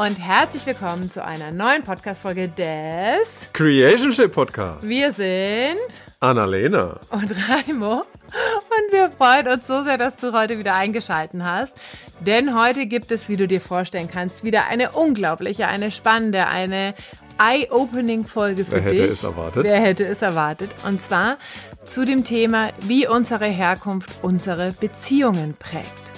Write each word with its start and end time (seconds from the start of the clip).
und 0.00 0.18
herzlich 0.18 0.64
willkommen 0.64 1.10
zu 1.10 1.22
einer 1.22 1.50
neuen 1.50 1.82
Podcast-Folge 1.82 2.48
des 2.48 3.46
Creationship 3.52 4.32
Podcast. 4.32 4.88
Wir 4.88 5.12
sind 5.12 5.76
Annalena 6.20 6.98
und 7.10 7.30
Raimo 7.30 7.96
und 7.96 8.92
wir 8.92 9.10
freuen 9.10 9.48
uns 9.48 9.66
so 9.66 9.82
sehr, 9.82 9.98
dass 9.98 10.16
du 10.16 10.32
heute 10.32 10.58
wieder 10.58 10.74
eingeschalten 10.74 11.44
hast. 11.44 11.74
Denn 12.20 12.58
heute 12.58 12.86
gibt 12.86 13.12
es, 13.12 13.28
wie 13.28 13.36
du 13.36 13.46
dir 13.46 13.60
vorstellen 13.60 14.08
kannst, 14.10 14.42
wieder 14.42 14.68
eine 14.70 14.92
unglaubliche, 14.92 15.68
eine 15.68 15.90
spannende, 15.90 16.46
eine 16.46 16.94
Eye-Opening-Folge 17.38 18.64
für 18.64 18.82
Wer 18.82 18.92
dich. 18.92 19.00
hätte 19.02 19.12
es 19.12 19.22
erwartet? 19.22 19.64
Wer 19.64 19.80
hätte 19.82 20.06
es 20.06 20.22
erwartet? 20.22 20.70
Und 20.86 21.02
zwar 21.02 21.36
zu 21.84 22.06
dem 22.06 22.24
Thema, 22.24 22.70
wie 22.80 23.06
unsere 23.06 23.44
Herkunft 23.44 24.08
unsere 24.22 24.72
Beziehungen 24.72 25.56
prägt. 25.58 26.09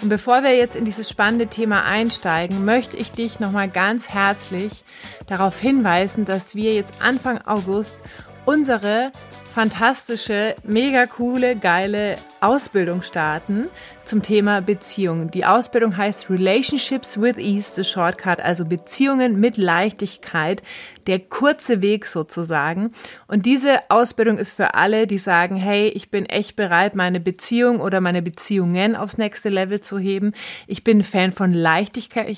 Und 0.00 0.10
bevor 0.10 0.44
wir 0.44 0.56
jetzt 0.56 0.76
in 0.76 0.84
dieses 0.84 1.10
spannende 1.10 1.48
Thema 1.48 1.84
einsteigen, 1.84 2.64
möchte 2.64 2.96
ich 2.96 3.10
dich 3.10 3.40
nochmal 3.40 3.68
ganz 3.68 4.08
herzlich 4.08 4.84
darauf 5.26 5.58
hinweisen, 5.58 6.24
dass 6.24 6.54
wir 6.54 6.74
jetzt 6.74 7.02
Anfang 7.02 7.38
August 7.46 7.96
unsere 8.44 9.10
fantastische, 9.52 10.54
mega 10.62 11.06
coole, 11.06 11.56
geile 11.56 12.16
Ausbildung 12.40 13.02
starten 13.02 13.68
zum 14.04 14.22
Thema 14.22 14.62
Beziehungen. 14.62 15.30
Die 15.30 15.44
Ausbildung 15.44 15.96
heißt 15.96 16.30
Relationships 16.30 17.20
with 17.20 17.36
Ease, 17.36 17.72
the 17.74 17.84
Shortcut, 17.84 18.40
also 18.40 18.64
Beziehungen 18.64 19.38
mit 19.38 19.58
Leichtigkeit, 19.58 20.62
der 21.06 21.18
kurze 21.18 21.82
Weg 21.82 22.06
sozusagen. 22.06 22.92
Und 23.26 23.44
diese 23.44 23.90
Ausbildung 23.90 24.38
ist 24.38 24.52
für 24.52 24.74
alle, 24.74 25.06
die 25.06 25.18
sagen, 25.18 25.56
hey, 25.56 25.88
ich 25.88 26.10
bin 26.10 26.26
echt 26.26 26.56
bereit, 26.56 26.94
meine 26.94 27.20
Beziehung 27.20 27.80
oder 27.80 28.00
meine 28.00 28.22
Beziehungen 28.22 28.96
aufs 28.96 29.18
nächste 29.18 29.50
Level 29.50 29.80
zu 29.80 29.98
heben. 29.98 30.32
Ich 30.66 30.84
bin 30.84 31.02
Fan 31.02 31.32
von 31.32 31.52
Leichtigkeit. 31.52 32.28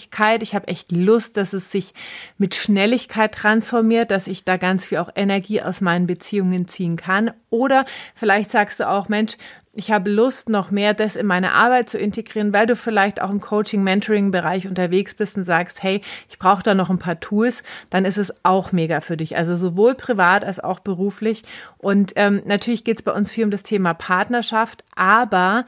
Ich 0.42 0.55
habe 0.55 0.69
echt 0.69 0.91
Lust, 0.92 1.37
dass 1.37 1.53
es 1.53 1.70
sich 1.70 1.95
mit 2.39 2.55
Schnelligkeit 2.55 3.33
transformiert, 3.33 4.11
dass 4.11 4.27
ich 4.27 4.45
da 4.45 4.57
ganz 4.57 4.87
viel 4.87 4.98
auch 4.98 5.11
Energie 5.14 5.62
aus 5.62 5.81
meinen 5.81 6.07
Beziehungen 6.07 6.67
ziehen 6.67 6.97
kann. 6.97 7.33
Oder 7.51 7.85
vielleicht 8.14 8.51
sagst 8.51 8.81
du 8.81 8.89
auch, 8.89 9.09
Mensch, 9.09 9.37
ich 9.73 9.93
habe 9.93 10.11
Lust, 10.11 10.49
noch 10.49 10.73
mehr 10.73 10.95
das 10.95 11.15
in 11.15 11.27
meine 11.27 11.53
Arbeit 11.53 11.89
zu 11.89 11.97
integrieren, 11.97 12.53
weil 12.53 12.67
du 12.67 12.75
vielleicht 12.75 13.23
auch 13.23 13.31
im 13.31 13.41
Coaching-Mentoring-Bereich 13.41 14.67
unterwegs 14.67 15.15
bist 15.15 15.37
und 15.37 15.45
sagst, 15.45 15.83
hey, 15.83 16.03
ich 16.29 16.39
brauche 16.41 16.65
da 16.65 16.75
noch 16.75 16.91
ein 16.91 16.99
paar 16.99 17.21
Tools, 17.21 17.63
dann 17.89 18.05
ist 18.05 18.19
es 18.19 18.33
auch 18.45 18.73
mega 18.73 19.01
für 19.01 19.17
dich. 19.17 19.37
Also 19.37 19.57
sowohl 19.57 19.95
privat 19.95 20.45
als 20.45 20.59
auch 20.59 20.81
beruflich. 20.81 21.45
Und 21.79 22.13
ähm, 22.17 22.43
natürlich 22.47 22.83
geht 22.83 22.97
es 22.97 23.03
bei 23.03 23.13
uns 23.13 23.31
viel 23.31 23.45
um 23.45 23.53
das 23.53 23.63
Thema 23.63 23.95
Partnerschaft, 23.95 24.83
aber 24.97 25.67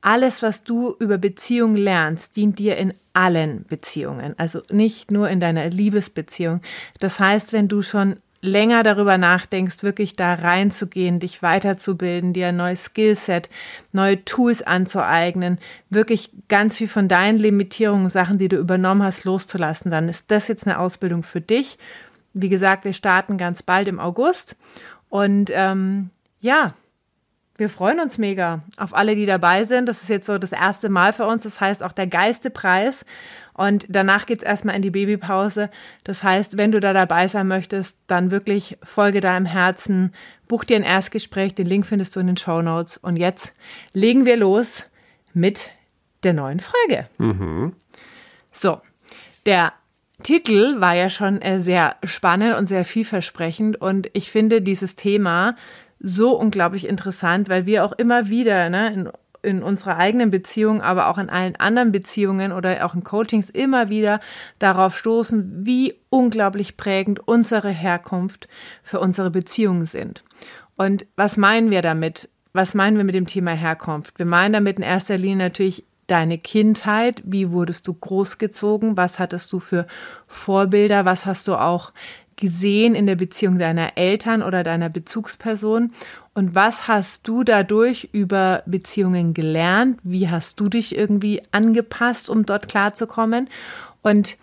alles, 0.00 0.42
was 0.42 0.62
du 0.62 0.94
über 0.98 1.18
Beziehungen 1.18 1.76
lernst, 1.76 2.36
dient 2.36 2.58
dir 2.58 2.76
in 2.76 2.94
allen 3.12 3.64
Beziehungen, 3.66 4.34
also 4.38 4.62
nicht 4.70 5.10
nur 5.10 5.28
in 5.28 5.40
deiner 5.40 5.68
Liebesbeziehung. 5.68 6.62
Das 7.00 7.18
heißt, 7.18 7.52
wenn 7.52 7.68
du 7.68 7.82
schon 7.82 8.16
länger 8.42 8.82
darüber 8.82 9.18
nachdenkst, 9.18 9.82
wirklich 9.82 10.16
da 10.16 10.34
reinzugehen, 10.34 11.20
dich 11.20 11.42
weiterzubilden, 11.42 12.32
dir 12.32 12.48
ein 12.48 12.56
neues 12.56 12.84
Skillset, 12.84 13.50
neue 13.92 14.24
Tools 14.24 14.62
anzueignen, 14.62 15.58
wirklich 15.90 16.30
ganz 16.48 16.78
viel 16.78 16.88
von 16.88 17.08
deinen 17.08 17.38
Limitierungen, 17.38 18.08
Sachen, 18.08 18.38
die 18.38 18.48
du 18.48 18.56
übernommen 18.56 19.02
hast, 19.02 19.24
loszulassen, 19.24 19.90
dann 19.90 20.08
ist 20.08 20.30
das 20.30 20.48
jetzt 20.48 20.66
eine 20.66 20.78
Ausbildung 20.78 21.22
für 21.22 21.40
dich. 21.40 21.78
Wie 22.32 22.48
gesagt, 22.48 22.84
wir 22.84 22.92
starten 22.92 23.36
ganz 23.36 23.62
bald 23.62 23.88
im 23.88 24.00
August 24.00 24.56
und 25.08 25.50
ähm, 25.52 26.10
ja, 26.40 26.74
wir 27.60 27.68
freuen 27.68 28.00
uns 28.00 28.16
mega 28.16 28.62
auf 28.78 28.94
alle, 28.94 29.14
die 29.14 29.26
dabei 29.26 29.64
sind. 29.64 29.86
Das 29.86 30.02
ist 30.02 30.08
jetzt 30.08 30.26
so 30.26 30.38
das 30.38 30.50
erste 30.50 30.88
Mal 30.88 31.12
für 31.12 31.26
uns. 31.26 31.42
Das 31.42 31.60
heißt 31.60 31.82
auch 31.82 31.92
der 31.92 32.06
geilste 32.06 32.48
Preis. 32.48 33.04
Und 33.52 33.84
danach 33.90 34.24
geht's 34.24 34.42
erstmal 34.42 34.76
in 34.76 34.82
die 34.82 34.90
Babypause. 34.90 35.68
Das 36.02 36.22
heißt, 36.22 36.56
wenn 36.56 36.72
du 36.72 36.80
da 36.80 36.94
dabei 36.94 37.28
sein 37.28 37.46
möchtest, 37.46 37.98
dann 38.06 38.30
wirklich 38.30 38.78
folge 38.82 39.20
deinem 39.20 39.44
Herzen, 39.44 40.14
buch 40.48 40.64
dir 40.64 40.76
ein 40.76 40.82
Erstgespräch. 40.82 41.54
Den 41.54 41.66
Link 41.66 41.84
findest 41.84 42.16
du 42.16 42.20
in 42.20 42.28
den 42.28 42.38
Show 42.38 42.62
Notes. 42.62 42.96
Und 42.96 43.16
jetzt 43.16 43.52
legen 43.92 44.24
wir 44.24 44.38
los 44.38 44.84
mit 45.34 45.68
der 46.22 46.32
neuen 46.32 46.60
Folge. 46.60 47.08
Mhm. 47.18 47.74
So, 48.52 48.80
der 49.44 49.74
Titel 50.22 50.80
war 50.80 50.94
ja 50.94 51.10
schon 51.10 51.42
äh, 51.42 51.60
sehr 51.60 51.96
spannend 52.04 52.56
und 52.56 52.66
sehr 52.66 52.86
vielversprechend. 52.86 53.78
Und 53.78 54.08
ich 54.14 54.30
finde 54.30 54.62
dieses 54.62 54.96
Thema 54.96 55.56
so 56.00 56.36
unglaublich 56.36 56.88
interessant, 56.88 57.48
weil 57.48 57.66
wir 57.66 57.84
auch 57.84 57.92
immer 57.92 58.28
wieder 58.28 58.70
ne, 58.70 58.92
in, 58.92 59.08
in 59.42 59.62
unserer 59.62 59.98
eigenen 59.98 60.30
Beziehung, 60.30 60.80
aber 60.80 61.08
auch 61.08 61.18
in 61.18 61.30
allen 61.30 61.56
anderen 61.56 61.92
Beziehungen 61.92 62.52
oder 62.52 62.84
auch 62.84 62.94
in 62.94 63.04
Coachings 63.04 63.50
immer 63.50 63.90
wieder 63.90 64.20
darauf 64.58 64.96
stoßen, 64.96 65.66
wie 65.66 65.94
unglaublich 66.08 66.76
prägend 66.76 67.26
unsere 67.28 67.70
Herkunft 67.70 68.48
für 68.82 68.98
unsere 68.98 69.30
Beziehungen 69.30 69.86
sind. 69.86 70.24
Und 70.76 71.06
was 71.16 71.36
meinen 71.36 71.70
wir 71.70 71.82
damit? 71.82 72.28
Was 72.52 72.74
meinen 72.74 72.96
wir 72.96 73.04
mit 73.04 73.14
dem 73.14 73.26
Thema 73.26 73.52
Herkunft? 73.52 74.18
Wir 74.18 74.26
meinen 74.26 74.54
damit 74.54 74.78
in 74.78 74.82
erster 74.82 75.18
Linie 75.18 75.36
natürlich 75.36 75.84
deine 76.10 76.38
Kindheit, 76.38 77.22
wie 77.24 77.52
wurdest 77.52 77.86
du 77.86 77.94
großgezogen, 77.94 78.96
was 78.96 79.18
hattest 79.18 79.52
du 79.52 79.60
für 79.60 79.86
Vorbilder, 80.26 81.04
was 81.04 81.24
hast 81.24 81.46
du 81.46 81.54
auch 81.54 81.92
gesehen 82.40 82.94
in 82.94 83.06
der 83.06 83.16
Beziehung 83.16 83.58
deiner 83.58 83.96
Eltern 83.96 84.42
oder 84.42 84.64
deiner 84.64 84.88
Bezugsperson? 84.88 85.92
Und 86.34 86.54
was 86.54 86.88
hast 86.88 87.28
du 87.28 87.44
dadurch 87.44 88.08
über 88.12 88.62
Beziehungen 88.66 89.34
gelernt? 89.34 89.98
Wie 90.02 90.28
hast 90.28 90.58
du 90.58 90.68
dich 90.68 90.96
irgendwie 90.96 91.42
angepasst, 91.52 92.30
um 92.30 92.46
dort 92.46 92.68
klarzukommen? 92.68 93.48
Und 94.02 94.36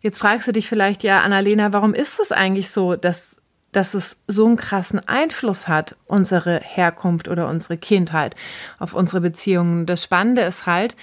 jetzt 0.00 0.18
fragst 0.18 0.46
du 0.46 0.52
dich 0.52 0.68
vielleicht, 0.68 1.02
ja, 1.02 1.22
Annalena, 1.22 1.72
warum 1.72 1.94
ist 1.94 2.20
es 2.20 2.32
eigentlich 2.32 2.70
so, 2.70 2.96
dass, 2.96 3.36
dass 3.72 3.94
es 3.94 4.16
so 4.26 4.46
einen 4.46 4.56
krassen 4.56 5.00
Einfluss 5.08 5.68
hat, 5.68 5.96
unsere 6.06 6.60
Herkunft 6.60 7.28
oder 7.28 7.48
unsere 7.48 7.78
Kindheit 7.78 8.34
auf 8.78 8.94
unsere 8.94 9.20
Beziehungen? 9.20 9.86
Das 9.86 10.02
Spannende 10.02 10.42
ist 10.42 10.66
halt, 10.66 10.96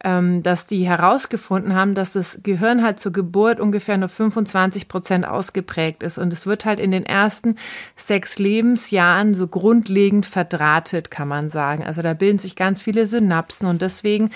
dass 0.00 0.66
die 0.66 0.86
herausgefunden 0.86 1.74
haben, 1.74 1.94
dass 1.94 2.12
das 2.12 2.38
Gehirn 2.44 2.84
halt 2.84 3.00
zur 3.00 3.12
Geburt 3.12 3.58
ungefähr 3.58 3.96
nur 3.96 4.08
25 4.08 4.86
Prozent 4.86 5.26
ausgeprägt 5.26 6.04
ist. 6.04 6.18
Und 6.18 6.32
es 6.32 6.46
wird 6.46 6.64
halt 6.64 6.78
in 6.78 6.92
den 6.92 7.04
ersten 7.04 7.56
sechs 7.96 8.38
Lebensjahren 8.38 9.34
so 9.34 9.48
grundlegend 9.48 10.24
verdrahtet, 10.24 11.10
kann 11.10 11.26
man 11.26 11.48
sagen. 11.48 11.82
Also 11.84 12.00
da 12.00 12.14
bilden 12.14 12.38
sich 12.38 12.54
ganz 12.54 12.80
viele 12.80 13.08
Synapsen 13.08 13.66
und 13.66 13.82
deswegen 13.82 14.30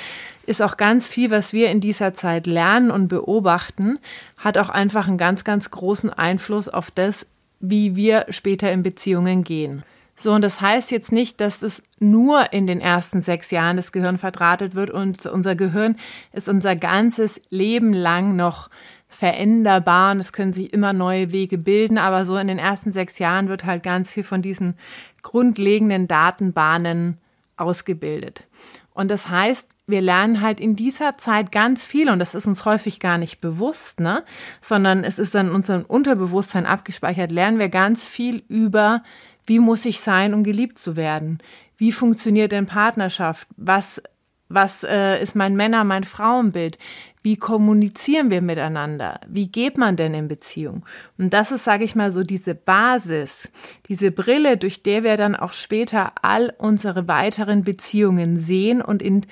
ist 0.46 0.60
auch 0.60 0.76
ganz 0.76 1.06
viel, 1.06 1.30
was 1.30 1.52
wir 1.52 1.70
in 1.70 1.80
dieser 1.80 2.12
Zeit 2.12 2.48
lernen 2.48 2.90
und 2.90 3.06
beobachten, 3.06 4.00
hat 4.38 4.58
auch 4.58 4.68
einfach 4.68 5.06
einen 5.06 5.18
ganz, 5.18 5.44
ganz 5.44 5.70
großen 5.70 6.10
Einfluss 6.10 6.68
auf 6.68 6.90
das, 6.90 7.24
wie 7.60 7.94
wir 7.94 8.26
später 8.30 8.72
in 8.72 8.82
Beziehungen 8.82 9.44
gehen. 9.44 9.84
So, 10.14 10.32
und 10.32 10.42
das 10.42 10.60
heißt 10.60 10.90
jetzt 10.90 11.10
nicht, 11.10 11.40
dass 11.40 11.62
es 11.62 11.82
nur 11.98 12.52
in 12.52 12.66
den 12.66 12.80
ersten 12.80 13.22
sechs 13.22 13.50
Jahren 13.50 13.76
das 13.76 13.92
Gehirn 13.92 14.18
verdrahtet 14.18 14.74
wird 14.74 14.90
und 14.90 15.26
unser 15.26 15.54
Gehirn 15.54 15.96
ist 16.32 16.48
unser 16.48 16.76
ganzes 16.76 17.40
Leben 17.50 17.92
lang 17.92 18.36
noch 18.36 18.68
veränderbar 19.08 20.12
und 20.12 20.20
es 20.20 20.32
können 20.32 20.52
sich 20.52 20.72
immer 20.72 20.92
neue 20.92 21.32
Wege 21.32 21.58
bilden, 21.58 21.98
aber 21.98 22.24
so 22.24 22.36
in 22.36 22.48
den 22.48 22.58
ersten 22.58 22.92
sechs 22.92 23.18
Jahren 23.18 23.48
wird 23.48 23.64
halt 23.64 23.82
ganz 23.82 24.10
viel 24.12 24.24
von 24.24 24.42
diesen 24.42 24.74
grundlegenden 25.22 26.08
Datenbahnen 26.08 27.18
ausgebildet. 27.56 28.46
Und 28.94 29.10
das 29.10 29.28
heißt, 29.28 29.68
wir 29.86 30.00
lernen 30.00 30.40
halt 30.40 30.60
in 30.60 30.76
dieser 30.76 31.18
Zeit 31.18 31.52
ganz 31.52 31.84
viel 31.84 32.08
und 32.08 32.18
das 32.18 32.34
ist 32.34 32.46
uns 32.46 32.64
häufig 32.64 33.00
gar 33.00 33.18
nicht 33.18 33.40
bewusst, 33.40 34.00
ne? 34.00 34.24
Sondern 34.60 35.04
es 35.04 35.18
ist 35.18 35.34
in 35.34 35.50
unserem 35.50 35.84
Unterbewusstsein 35.84 36.66
abgespeichert, 36.66 37.32
lernen 37.32 37.58
wir 37.58 37.68
ganz 37.68 38.06
viel 38.06 38.42
über 38.48 39.02
wie 39.46 39.58
muss 39.58 39.84
ich 39.84 40.00
sein, 40.00 40.34
um 40.34 40.44
geliebt 40.44 40.78
zu 40.78 40.96
werden? 40.96 41.38
Wie 41.76 41.92
funktioniert 41.92 42.52
denn 42.52 42.66
Partnerschaft? 42.66 43.48
Was, 43.56 44.00
was 44.48 44.84
äh, 44.84 45.22
ist 45.22 45.34
mein 45.34 45.56
Männer-, 45.56 45.84
mein 45.84 46.04
Frauenbild? 46.04 46.78
Wie 47.24 47.36
kommunizieren 47.36 48.30
wir 48.30 48.42
miteinander? 48.42 49.20
Wie 49.28 49.46
geht 49.46 49.78
man 49.78 49.96
denn 49.96 50.12
in 50.12 50.26
Beziehung? 50.26 50.84
Und 51.18 51.32
das 51.32 51.52
ist, 51.52 51.64
sage 51.64 51.84
ich 51.84 51.94
mal, 51.94 52.10
so 52.10 52.22
diese 52.22 52.54
Basis, 52.54 53.48
diese 53.88 54.10
Brille, 54.10 54.56
durch 54.56 54.82
der 54.82 55.04
wir 55.04 55.16
dann 55.16 55.36
auch 55.36 55.52
später 55.52 56.12
all 56.22 56.52
unsere 56.58 57.06
weiteren 57.06 57.62
Beziehungen 57.62 58.40
sehen 58.40 58.82
und 58.82 59.02
in 59.02 59.26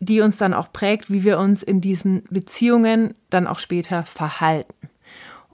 die 0.00 0.20
uns 0.20 0.36
dann 0.36 0.54
auch 0.54 0.72
prägt, 0.72 1.10
wie 1.10 1.24
wir 1.24 1.38
uns 1.38 1.62
in 1.62 1.80
diesen 1.80 2.24
Beziehungen 2.30 3.14
dann 3.30 3.46
auch 3.46 3.58
später 3.58 4.04
verhalten. 4.04 4.90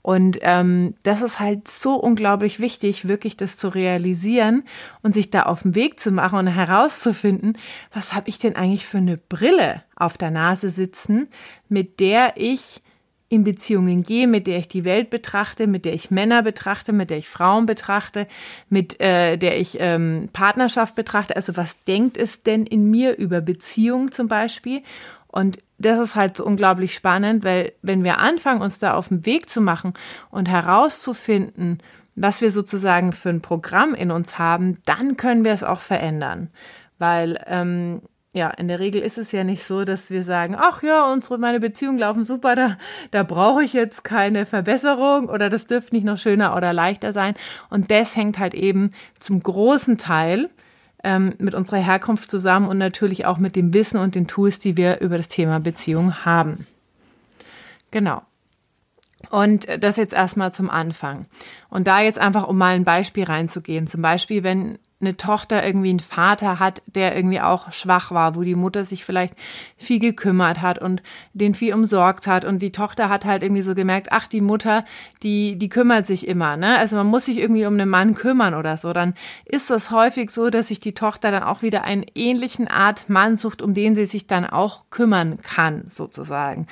Und 0.01 0.39
ähm, 0.41 0.95
das 1.03 1.21
ist 1.21 1.39
halt 1.39 1.67
so 1.67 1.95
unglaublich 1.95 2.59
wichtig, 2.59 3.07
wirklich 3.07 3.37
das 3.37 3.57
zu 3.57 3.67
realisieren 3.67 4.63
und 5.03 5.13
sich 5.13 5.29
da 5.29 5.43
auf 5.43 5.61
den 5.61 5.75
Weg 5.75 5.99
zu 5.99 6.11
machen 6.11 6.39
und 6.39 6.47
herauszufinden, 6.47 7.57
was 7.93 8.13
habe 8.13 8.29
ich 8.29 8.39
denn 8.39 8.55
eigentlich 8.55 8.85
für 8.85 8.97
eine 8.97 9.17
Brille 9.17 9.83
auf 9.95 10.17
der 10.17 10.31
Nase 10.31 10.71
sitzen, 10.71 11.27
mit 11.69 11.99
der 11.99 12.33
ich 12.35 12.81
in 13.31 13.45
Beziehungen 13.45 14.03
gehe, 14.03 14.27
mit 14.27 14.45
der 14.45 14.57
ich 14.57 14.67
die 14.67 14.83
Welt 14.83 15.09
betrachte, 15.09 15.65
mit 15.65 15.85
der 15.85 15.93
ich 15.93 16.11
Männer 16.11 16.43
betrachte, 16.43 16.91
mit 16.91 17.09
der 17.09 17.17
ich 17.17 17.29
Frauen 17.29 17.65
betrachte, 17.65 18.27
mit 18.67 18.99
äh, 18.99 19.37
der 19.37 19.57
ich 19.57 19.77
ähm, 19.79 20.27
Partnerschaft 20.33 20.95
betrachte. 20.95 21.37
Also 21.37 21.55
was 21.55 21.81
denkt 21.85 22.17
es 22.17 22.43
denn 22.43 22.65
in 22.65 22.91
mir 22.91 23.17
über 23.17 23.39
Beziehungen 23.39 24.11
zum 24.11 24.27
Beispiel? 24.27 24.81
Und 25.31 25.59
das 25.77 25.99
ist 25.99 26.15
halt 26.15 26.37
so 26.37 26.45
unglaublich 26.45 26.93
spannend, 26.93 27.43
weil 27.43 27.73
wenn 27.81 28.03
wir 28.03 28.19
anfangen, 28.19 28.61
uns 28.61 28.79
da 28.79 28.93
auf 28.93 29.07
den 29.07 29.25
Weg 29.25 29.49
zu 29.49 29.61
machen 29.61 29.93
und 30.29 30.49
herauszufinden, 30.49 31.79
was 32.15 32.41
wir 32.41 32.51
sozusagen 32.51 33.13
für 33.13 33.29
ein 33.29 33.41
Programm 33.41 33.93
in 33.93 34.11
uns 34.11 34.37
haben, 34.37 34.77
dann 34.85 35.17
können 35.17 35.45
wir 35.45 35.53
es 35.53 35.63
auch 35.63 35.79
verändern. 35.79 36.49
Weil 36.99 37.43
ähm, 37.47 38.01
ja, 38.33 38.49
in 38.49 38.69
der 38.69 38.79
Regel 38.79 39.01
ist 39.01 39.17
es 39.17 39.31
ja 39.33 39.43
nicht 39.43 39.63
so, 39.63 39.83
dass 39.83 40.09
wir 40.09 40.23
sagen, 40.23 40.55
ach 40.57 40.83
ja, 40.83 41.11
unsere, 41.11 41.37
meine 41.37 41.59
Beziehungen 41.59 41.99
laufen 41.99 42.23
super, 42.23 42.55
da, 42.55 42.77
da 43.11 43.23
brauche 43.23 43.63
ich 43.63 43.73
jetzt 43.73 44.03
keine 44.03 44.45
Verbesserung 44.45 45.27
oder 45.27 45.49
das 45.49 45.67
dürfte 45.67 45.95
nicht 45.95 46.05
noch 46.05 46.17
schöner 46.17 46.55
oder 46.55 46.71
leichter 46.71 47.11
sein. 47.11 47.33
Und 47.69 47.91
das 47.91 48.15
hängt 48.15 48.39
halt 48.39 48.53
eben 48.53 48.91
zum 49.19 49.43
großen 49.43 49.97
Teil 49.97 50.49
ähm, 51.03 51.33
mit 51.37 51.53
unserer 51.53 51.79
Herkunft 51.79 52.29
zusammen 52.29 52.67
und 52.67 52.77
natürlich 52.77 53.25
auch 53.25 53.37
mit 53.37 53.55
dem 53.55 53.73
Wissen 53.73 53.99
und 53.99 54.15
den 54.15 54.27
Tools, 54.27 54.59
die 54.59 54.77
wir 54.77 54.99
über 55.01 55.17
das 55.17 55.27
Thema 55.27 55.59
Beziehung 55.59 56.25
haben. 56.25 56.65
Genau. 57.91 58.21
Und 59.29 59.67
das 59.79 59.97
jetzt 59.97 60.13
erstmal 60.13 60.51
zum 60.51 60.69
Anfang. 60.69 61.25
Und 61.69 61.87
da 61.87 62.01
jetzt 62.01 62.19
einfach, 62.19 62.47
um 62.47 62.57
mal 62.57 62.75
ein 62.75 62.83
Beispiel 62.83 63.23
reinzugehen. 63.23 63.87
Zum 63.87 64.01
Beispiel, 64.01 64.43
wenn 64.43 64.79
eine 65.01 65.17
Tochter 65.17 65.65
irgendwie 65.65 65.89
einen 65.89 65.99
Vater 65.99 66.59
hat, 66.59 66.81
der 66.85 67.15
irgendwie 67.15 67.41
auch 67.41 67.71
schwach 67.71 68.11
war, 68.11 68.35
wo 68.35 68.43
die 68.43 68.55
Mutter 68.55 68.85
sich 68.85 69.03
vielleicht 69.03 69.33
viel 69.77 69.99
gekümmert 69.99 70.61
hat 70.61 70.79
und 70.79 71.01
den 71.33 71.53
viel 71.53 71.73
umsorgt 71.73 72.27
hat 72.27 72.45
und 72.45 72.61
die 72.61 72.71
Tochter 72.71 73.09
hat 73.09 73.25
halt 73.25 73.43
irgendwie 73.43 73.61
so 73.61 73.75
gemerkt, 73.75 74.07
ach, 74.11 74.27
die 74.27 74.41
Mutter, 74.41 74.85
die, 75.23 75.57
die 75.57 75.69
kümmert 75.69 76.07
sich 76.07 76.27
immer, 76.27 76.57
ne? 76.57 76.77
Also 76.77 76.95
man 76.95 77.07
muss 77.07 77.25
sich 77.25 77.37
irgendwie 77.37 77.65
um 77.65 77.73
einen 77.73 77.89
Mann 77.89 78.15
kümmern 78.15 78.53
oder 78.53 78.77
so. 78.77 78.93
Dann 78.93 79.13
ist 79.45 79.69
das 79.69 79.91
häufig 79.91 80.31
so, 80.31 80.49
dass 80.49 80.67
sich 80.67 80.79
die 80.79 80.93
Tochter 80.93 81.31
dann 81.31 81.43
auch 81.43 81.61
wieder 81.61 81.83
einen 81.83 82.05
ähnlichen 82.15 82.67
Art 82.67 83.09
Mann 83.09 83.37
sucht, 83.37 83.61
um 83.61 83.73
den 83.73 83.95
sie 83.95 84.05
sich 84.05 84.27
dann 84.27 84.45
auch 84.45 84.85
kümmern 84.89 85.39
kann, 85.41 85.83
sozusagen. 85.87 86.67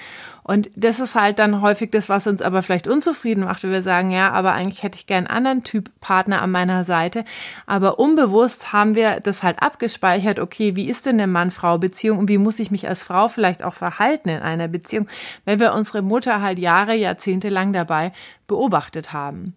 Und 0.50 0.72
das 0.75 1.00
ist 1.00 1.13
halt 1.13 1.38
dann 1.38 1.62
häufig 1.62 1.92
das, 1.92 2.10
was 2.10 2.25
uns 2.25 2.42
aber 2.42 2.63
vielleicht 2.63 2.88
unzufrieden 2.88 3.44
macht, 3.44 3.62
wenn 3.62 3.69
wir 3.69 3.84
sagen, 3.84 4.10
ja, 4.10 4.31
aber 4.31 4.54
eigentlich 4.54 4.81
hätte 4.81 4.98
ich 4.98 5.06
gern 5.06 5.28
einen 5.28 5.38
anderen 5.38 5.63
Typ 5.63 5.92
Partner 6.01 6.42
an 6.42 6.50
meiner 6.50 6.84
Seite. 6.86 7.24
Aber 7.68 8.00
unbewusst 8.00 8.74
haben 8.74 8.96
wir 8.96 9.19
das 9.19 9.44
halt 9.44 9.62
abgespeichert, 9.62 10.40
okay, 10.40 10.75
wie 10.75 10.90
ist 10.90 11.06
denn 11.06 11.18
eine 11.18 11.28
Mann-Frau-Beziehung 11.28 12.18
und 12.18 12.30
wie 12.30 12.40
muss 12.40 12.57
ich 12.57 12.72
mich 12.72 12.88
als 12.88 13.04
Frau 13.04 13.28
vielleicht 13.28 13.62
auch 13.62 13.75
verhalten 13.75 14.30
in 14.30 14.40
einer 14.40 14.68
Beziehung, 14.68 15.07
wenn 15.46 15.60
wir 15.60 15.72
unsere 15.72 16.01
Mutter 16.01 16.42
halt 16.42 16.57
Jahre, 16.57 16.96
Jahrzehnte 16.96 17.50
lang 17.50 17.72
dabei 17.72 18.12
beobachtet 18.48 19.13
haben. 19.13 19.54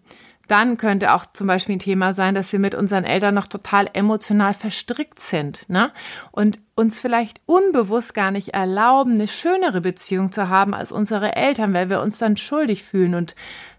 Dann 0.47 0.77
könnte 0.77 1.13
auch 1.13 1.25
zum 1.33 1.47
Beispiel 1.47 1.77
ein 1.77 1.79
Thema 1.79 2.13
sein, 2.13 2.35
dass 2.35 2.51
wir 2.51 2.59
mit 2.59 2.75
unseren 2.75 3.03
Eltern 3.03 3.33
noch 3.33 3.47
total 3.47 3.89
emotional 3.93 4.53
verstrickt 4.53 5.19
sind 5.19 5.67
ne? 5.69 5.91
und 6.31 6.59
uns 6.75 6.99
vielleicht 6.99 7.41
unbewusst 7.45 8.13
gar 8.13 8.31
nicht 8.31 8.49
erlauben, 8.49 9.13
eine 9.13 9.27
schönere 9.27 9.81
Beziehung 9.81 10.31
zu 10.31 10.49
haben 10.49 10.73
als 10.73 10.91
unsere 10.91 11.35
Eltern, 11.35 11.73
weil 11.73 11.89
wir 11.89 12.01
uns 12.01 12.17
dann 12.17 12.37
schuldig 12.37 12.83
fühlen 12.83 13.15
und 13.15 13.35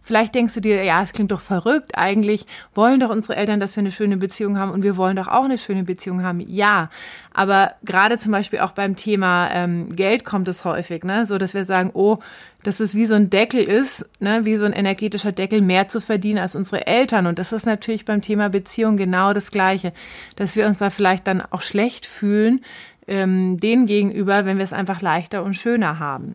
Vielleicht 0.07 0.35
denkst 0.35 0.53
du 0.53 0.61
dir, 0.61 0.85
ja, 0.85 1.03
es 1.03 1.13
klingt 1.13 1.31
doch 1.31 1.41
verrückt. 1.41 1.93
Eigentlich 1.97 2.45
wollen 2.75 3.01
doch 3.01 3.09
unsere 3.09 3.37
Eltern, 3.37 3.59
dass 3.59 3.75
wir 3.75 3.81
eine 3.81 3.91
schöne 3.91 4.19
Beziehung 4.19 4.59
haben 4.59 4.71
und 4.71 4.83
wir 4.83 4.99
wollen 4.99 5.17
doch 5.17 5.29
auch 5.29 5.45
eine 5.45 5.57
schöne 5.57 5.83
Beziehung 5.83 6.23
haben. 6.23 6.41
Ja, 6.41 6.91
aber 7.33 7.73
gerade 7.85 8.19
zum 8.19 8.31
Beispiel 8.31 8.59
auch 8.59 8.73
beim 8.73 8.97
Thema 8.97 9.49
ähm, 9.51 9.97
Geld 9.97 10.27
kommt 10.27 10.47
es 10.49 10.67
häufig, 10.67 11.05
ne, 11.05 11.25
so 11.25 11.39
dass 11.39 11.55
wir 11.55 11.65
sagen, 11.65 11.91
oh, 11.95 12.19
dass 12.63 12.81
es 12.81 12.95
wie 12.95 13.07
so 13.07 13.15
ein 13.15 13.31
Deckel 13.31 13.63
ist, 13.63 14.07
ne, 14.21 14.45
wie 14.45 14.57
so 14.57 14.65
ein 14.65 14.75
energetischer 14.75 15.33
Deckel, 15.33 15.63
mehr 15.63 15.89
zu 15.89 16.03
verdienen 16.03 16.39
als 16.39 16.55
unsere 16.55 16.87
Eltern. 16.87 17.27
Und 17.27 17.39
das 17.39 17.53
ist 17.53 17.65
natürlich 17.65 18.05
beim 18.05 18.21
Thema 18.21 18.51
Beziehung 18.51 18.99
genau 18.99 19.33
das 19.33 19.51
Gleiche, 19.51 19.95
dass 20.37 20.55
wir 20.55 20.67
uns 20.67 20.79
da 20.79 20.91
vielleicht 20.91 21.27
dann 21.27 21.41
auch 21.41 21.63
schlecht 21.63 22.05
fühlen, 22.05 22.61
ähm, 23.07 23.59
denen 23.59 23.87
gegenüber, 23.87 24.45
wenn 24.45 24.57
wir 24.59 24.65
es 24.65 24.73
einfach 24.73 25.01
leichter 25.01 25.43
und 25.43 25.55
schöner 25.55 25.99
haben. 25.99 26.35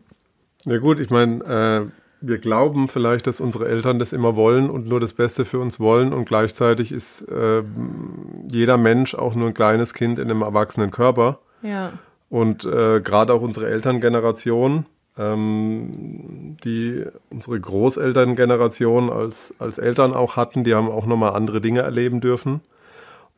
Ja 0.66 0.78
gut, 0.78 1.00
ich 1.00 1.10
meine, 1.10 1.44
äh, 1.44 1.92
wir 2.22 2.38
glauben 2.38 2.88
vielleicht, 2.88 3.28
dass 3.28 3.40
unsere 3.40 3.68
Eltern 3.68 4.00
das 4.00 4.12
immer 4.12 4.36
wollen 4.36 4.70
und 4.70 4.88
nur 4.88 5.00
das 5.00 5.14
Beste 5.14 5.46
für 5.46 5.60
uns 5.60 5.80
wollen 5.80 6.14
und 6.14 6.26
gleichzeitig 6.26 6.92
ist 6.92 7.22
äh, 7.30 7.64
jeder 8.52 8.78
Mensch 8.78 9.16
auch 9.16 9.36
nur 9.36 9.48
ein 9.48 9.54
kleines 9.54 9.94
Kind 9.94 10.20
in 10.20 10.30
einem 10.30 10.42
erwachsenen 10.42 10.92
Körper. 10.92 11.40
Ja. 11.62 11.94
Und 12.30 12.66
äh, 12.66 13.00
gerade 13.02 13.34
auch 13.34 13.42
unsere 13.42 13.70
Elterngeneration, 13.70 14.86
ähm, 15.18 16.58
die 16.64 17.06
unsere 17.30 17.60
Großelterngeneration 17.60 19.10
als, 19.10 19.54
als 19.58 19.78
Eltern 19.78 20.14
auch 20.14 20.36
hatten, 20.36 20.64
die 20.64 20.76
haben 20.76 20.90
auch 20.90 21.06
nochmal 21.06 21.32
andere 21.34 21.62
Dinge 21.62 21.82
erleben 21.82 22.22
dürfen. 22.22 22.62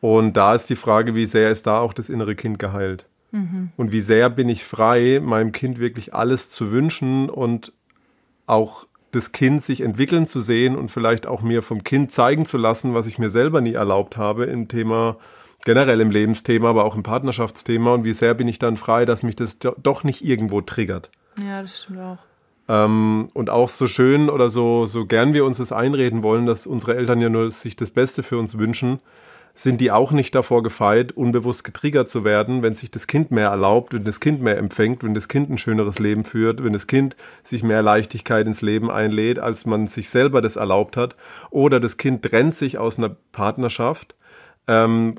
Und 0.02 0.36
da 0.36 0.56
ist 0.56 0.70
die 0.70 0.76
Frage, 0.76 1.14
wie 1.14 1.28
sehr 1.28 1.52
ist 1.52 1.68
da 1.68 1.80
auch 1.80 1.94
das 1.94 2.10
innere 2.10 2.36
Kind 2.36 2.58
geheilt? 2.58 3.06
Mhm. 3.32 3.72
Und 3.78 3.92
wie 3.92 4.02
sehr 4.02 4.30
bin 4.30 4.50
ich 4.50 4.64
frei, 4.64 5.20
meinem 5.24 5.52
Kind 5.52 5.80
wirklich 5.80 6.14
alles 6.14 6.50
zu 6.50 6.72
wünschen 6.72 7.30
und 7.30 7.74
auch 8.46 8.86
das 9.12 9.32
Kind 9.32 9.64
sich 9.64 9.82
entwickeln 9.82 10.28
zu 10.28 10.40
sehen 10.40 10.76
und 10.76 10.90
vielleicht 10.90 11.28
auch 11.28 11.42
mir 11.42 11.62
vom 11.62 11.84
Kind 11.84 12.12
zeigen 12.12 12.46
zu 12.46 12.58
lassen, 12.58 12.94
was 12.94 13.08
ich 13.08 13.18
mir 13.18 13.30
selber 13.30 13.62
nie 13.62 13.74
erlaubt 13.74 14.18
habe 14.18 14.46
im 14.46 14.68
Thema, 14.68 15.18
generell 15.66 16.00
im 16.02 16.12
Lebensthema, 16.12 16.70
aber 16.70 16.86
auch 16.86 16.96
im 16.96 17.04
Partnerschaftsthema 17.04 17.94
und 17.94 18.04
wie 18.04 18.14
sehr 18.14 18.34
bin 18.34 18.48
ich 18.48 18.60
dann 18.60 18.78
frei, 18.78 19.06
dass 19.06 19.24
mich 19.24 19.36
das 19.36 19.58
doch 19.60 20.04
nicht 20.04 20.24
irgendwo 20.24 20.62
triggert. 20.62 21.12
Ja, 21.46 21.62
das 21.62 21.84
stimmt 21.84 22.00
auch. 22.00 22.18
Ähm, 22.68 23.30
und 23.34 23.50
auch 23.50 23.70
so 23.70 23.88
schön 23.88 24.30
oder 24.30 24.50
so, 24.50 24.86
so 24.86 25.06
gern 25.06 25.34
wir 25.34 25.46
uns 25.46 25.58
das 25.58 25.72
einreden 25.72 26.24
wollen, 26.24 26.46
dass 26.46 26.66
unsere 26.66 26.96
Eltern 26.96 27.22
ja 27.22 27.30
nur 27.30 27.52
sich 27.52 27.76
das 27.76 27.92
Beste 27.92 28.24
für 28.24 28.38
uns 28.38 28.58
wünschen, 28.58 29.00
sind 29.54 29.82
die 29.82 29.92
auch 29.92 30.12
nicht 30.12 30.34
davor 30.34 30.64
gefeit, 30.64 31.12
unbewusst 31.12 31.64
getriggert 31.64 32.10
zu 32.10 32.24
werden, 32.24 32.64
wenn 32.64 32.74
sich 32.74 32.92
das 32.92 33.08
Kind 33.08 33.32
mehr 33.32 33.50
erlaubt, 33.50 33.94
wenn 33.94 34.04
das 34.04 34.20
Kind 34.20 34.42
mehr 34.42 34.58
empfängt, 34.58 35.04
wenn 35.04 35.14
das 35.14 35.28
Kind 35.28 35.50
ein 35.50 35.58
schöneres 35.58 36.00
Leben 36.00 36.24
führt, 36.24 36.64
wenn 36.64 36.74
das 36.74 36.88
Kind 36.88 37.16
sich 37.44 37.64
mehr 37.64 37.82
Leichtigkeit 37.82 38.48
ins 38.48 38.62
Leben 38.62 38.90
einlädt, 38.90 39.40
als 39.40 39.66
man 39.66 39.88
sich 39.88 40.10
selber 40.10 40.42
das 40.42 40.56
erlaubt 40.56 40.98
hat. 40.98 41.16
Oder 41.50 41.80
das 41.80 41.98
Kind 41.98 42.24
trennt 42.24 42.56
sich 42.56 42.78
aus 42.78 42.98
einer 42.98 43.16
Partnerschaft, 43.32 44.16
ähm, 44.68 45.16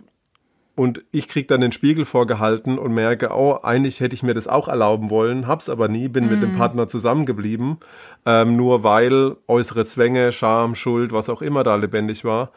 und 0.74 1.04
ich 1.10 1.28
kriege 1.28 1.46
dann 1.46 1.60
den 1.60 1.72
Spiegel 1.72 2.06
vorgehalten 2.06 2.78
und 2.78 2.94
merke, 2.94 3.30
oh, 3.30 3.58
eigentlich 3.62 4.00
hätte 4.00 4.14
ich 4.14 4.22
mir 4.22 4.32
das 4.32 4.48
auch 4.48 4.68
erlauben 4.68 5.10
wollen, 5.10 5.46
hab's 5.46 5.68
aber 5.68 5.88
nie, 5.88 6.08
bin 6.08 6.26
mm. 6.26 6.30
mit 6.30 6.42
dem 6.42 6.52
mhm. 6.52 6.56
Partner 6.56 6.88
zusammengeblieben, 6.88 7.76
ähm, 8.24 8.56
nur 8.56 8.82
weil 8.82 9.36
äußere 9.48 9.84
Zwänge, 9.84 10.32
Scham, 10.32 10.74
Schuld, 10.74 11.12
was 11.12 11.28
auch 11.28 11.42
immer 11.42 11.62
da 11.62 11.74
lebendig 11.76 12.24
war. 12.24 12.52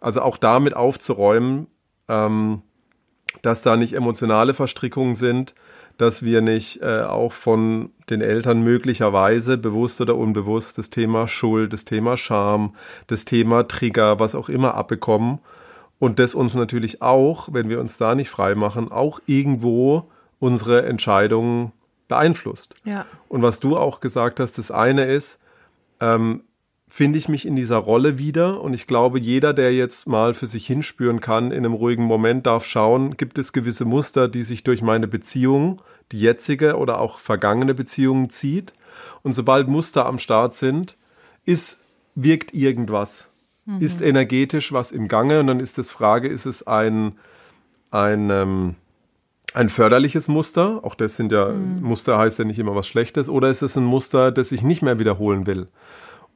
Also 0.00 0.22
auch 0.22 0.36
damit 0.36 0.74
aufzuräumen, 0.74 1.66
ähm, 2.08 2.62
dass 3.42 3.62
da 3.62 3.76
nicht 3.76 3.94
emotionale 3.94 4.54
Verstrickungen 4.54 5.14
sind, 5.14 5.54
dass 5.96 6.22
wir 6.24 6.40
nicht 6.40 6.80
äh, 6.80 7.02
auch 7.02 7.32
von 7.32 7.90
den 8.08 8.20
Eltern 8.20 8.62
möglicherweise 8.62 9.58
bewusst 9.58 10.00
oder 10.00 10.16
unbewusst 10.16 10.78
das 10.78 10.90
Thema 10.90 11.26
Schuld, 11.26 11.72
das 11.72 11.84
Thema 11.84 12.16
Scham, 12.16 12.74
das 13.08 13.24
Thema 13.24 13.66
Trigger, 13.66 14.20
was 14.20 14.34
auch 14.34 14.48
immer 14.48 14.74
abbekommen 14.74 15.40
und 15.98 16.18
das 16.18 16.34
uns 16.34 16.54
natürlich 16.54 17.02
auch, 17.02 17.48
wenn 17.52 17.68
wir 17.68 17.80
uns 17.80 17.98
da 17.98 18.14
nicht 18.14 18.30
frei 18.30 18.54
machen, 18.54 18.90
auch 18.90 19.20
irgendwo 19.26 20.10
unsere 20.38 20.86
Entscheidungen 20.86 21.72
beeinflusst. 22.06 22.74
Ja. 22.84 23.06
Und 23.28 23.42
was 23.42 23.60
du 23.60 23.76
auch 23.76 24.00
gesagt 24.00 24.40
hast, 24.40 24.58
das 24.58 24.70
eine 24.70 25.04
ist, 25.04 25.40
ähm, 26.00 26.42
finde 26.88 27.18
ich 27.18 27.28
mich 27.28 27.46
in 27.46 27.56
dieser 27.56 27.76
Rolle 27.76 28.18
wieder 28.18 28.60
und 28.60 28.72
ich 28.74 28.86
glaube, 28.86 29.18
jeder, 29.18 29.52
der 29.52 29.74
jetzt 29.74 30.06
mal 30.06 30.34
für 30.34 30.46
sich 30.46 30.66
hinspüren 30.66 31.20
kann, 31.20 31.50
in 31.50 31.58
einem 31.58 31.74
ruhigen 31.74 32.04
Moment 32.04 32.46
darf 32.46 32.64
schauen, 32.64 33.16
gibt 33.16 33.38
es 33.38 33.52
gewisse 33.52 33.84
Muster, 33.84 34.28
die 34.28 34.42
sich 34.42 34.64
durch 34.64 34.82
meine 34.82 35.06
Beziehung, 35.06 35.82
die 36.12 36.20
jetzige 36.20 36.76
oder 36.76 37.00
auch 37.00 37.18
vergangene 37.18 37.74
Beziehungen 37.74 38.30
zieht. 38.30 38.72
Und 39.22 39.32
sobald 39.32 39.68
Muster 39.68 40.06
am 40.06 40.18
Start 40.18 40.54
sind, 40.54 40.96
ist, 41.44 41.78
wirkt 42.14 42.54
irgendwas 42.54 43.28
mhm. 43.68 43.80
ist 43.80 44.00
energetisch 44.00 44.72
was 44.72 44.90
im 44.90 45.06
Gange 45.06 45.40
und 45.40 45.46
dann 45.46 45.60
ist 45.60 45.78
das 45.78 45.90
Frage, 45.90 46.28
ist 46.28 46.46
es 46.46 46.66
ein, 46.66 47.12
ein, 47.90 48.30
ähm, 48.30 48.74
ein 49.54 49.68
förderliches 49.68 50.28
Muster, 50.28 50.80
auch 50.82 50.94
das 50.94 51.16
sind 51.16 51.30
ja, 51.30 51.48
mhm. 51.48 51.82
Muster 51.82 52.18
heißt 52.18 52.38
ja 52.38 52.44
nicht 52.44 52.58
immer 52.58 52.74
was 52.74 52.88
Schlechtes, 52.88 53.28
oder 53.28 53.50
ist 53.50 53.62
es 53.62 53.76
ein 53.76 53.84
Muster, 53.84 54.32
das 54.32 54.50
ich 54.50 54.62
nicht 54.62 54.82
mehr 54.82 54.98
wiederholen 54.98 55.46
will? 55.46 55.68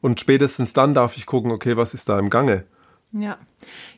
Und 0.03 0.21
spätestens 0.21 0.75
dann 0.75 0.93
darf 0.93 1.17
ich 1.17 1.25
gucken, 1.25 1.51
okay, 1.51 1.79
was 1.79 1.95
ist 1.95 2.11
da 2.11 2.19
im 2.19 2.29
Gange? 2.29 2.65
Ja. 3.13 3.39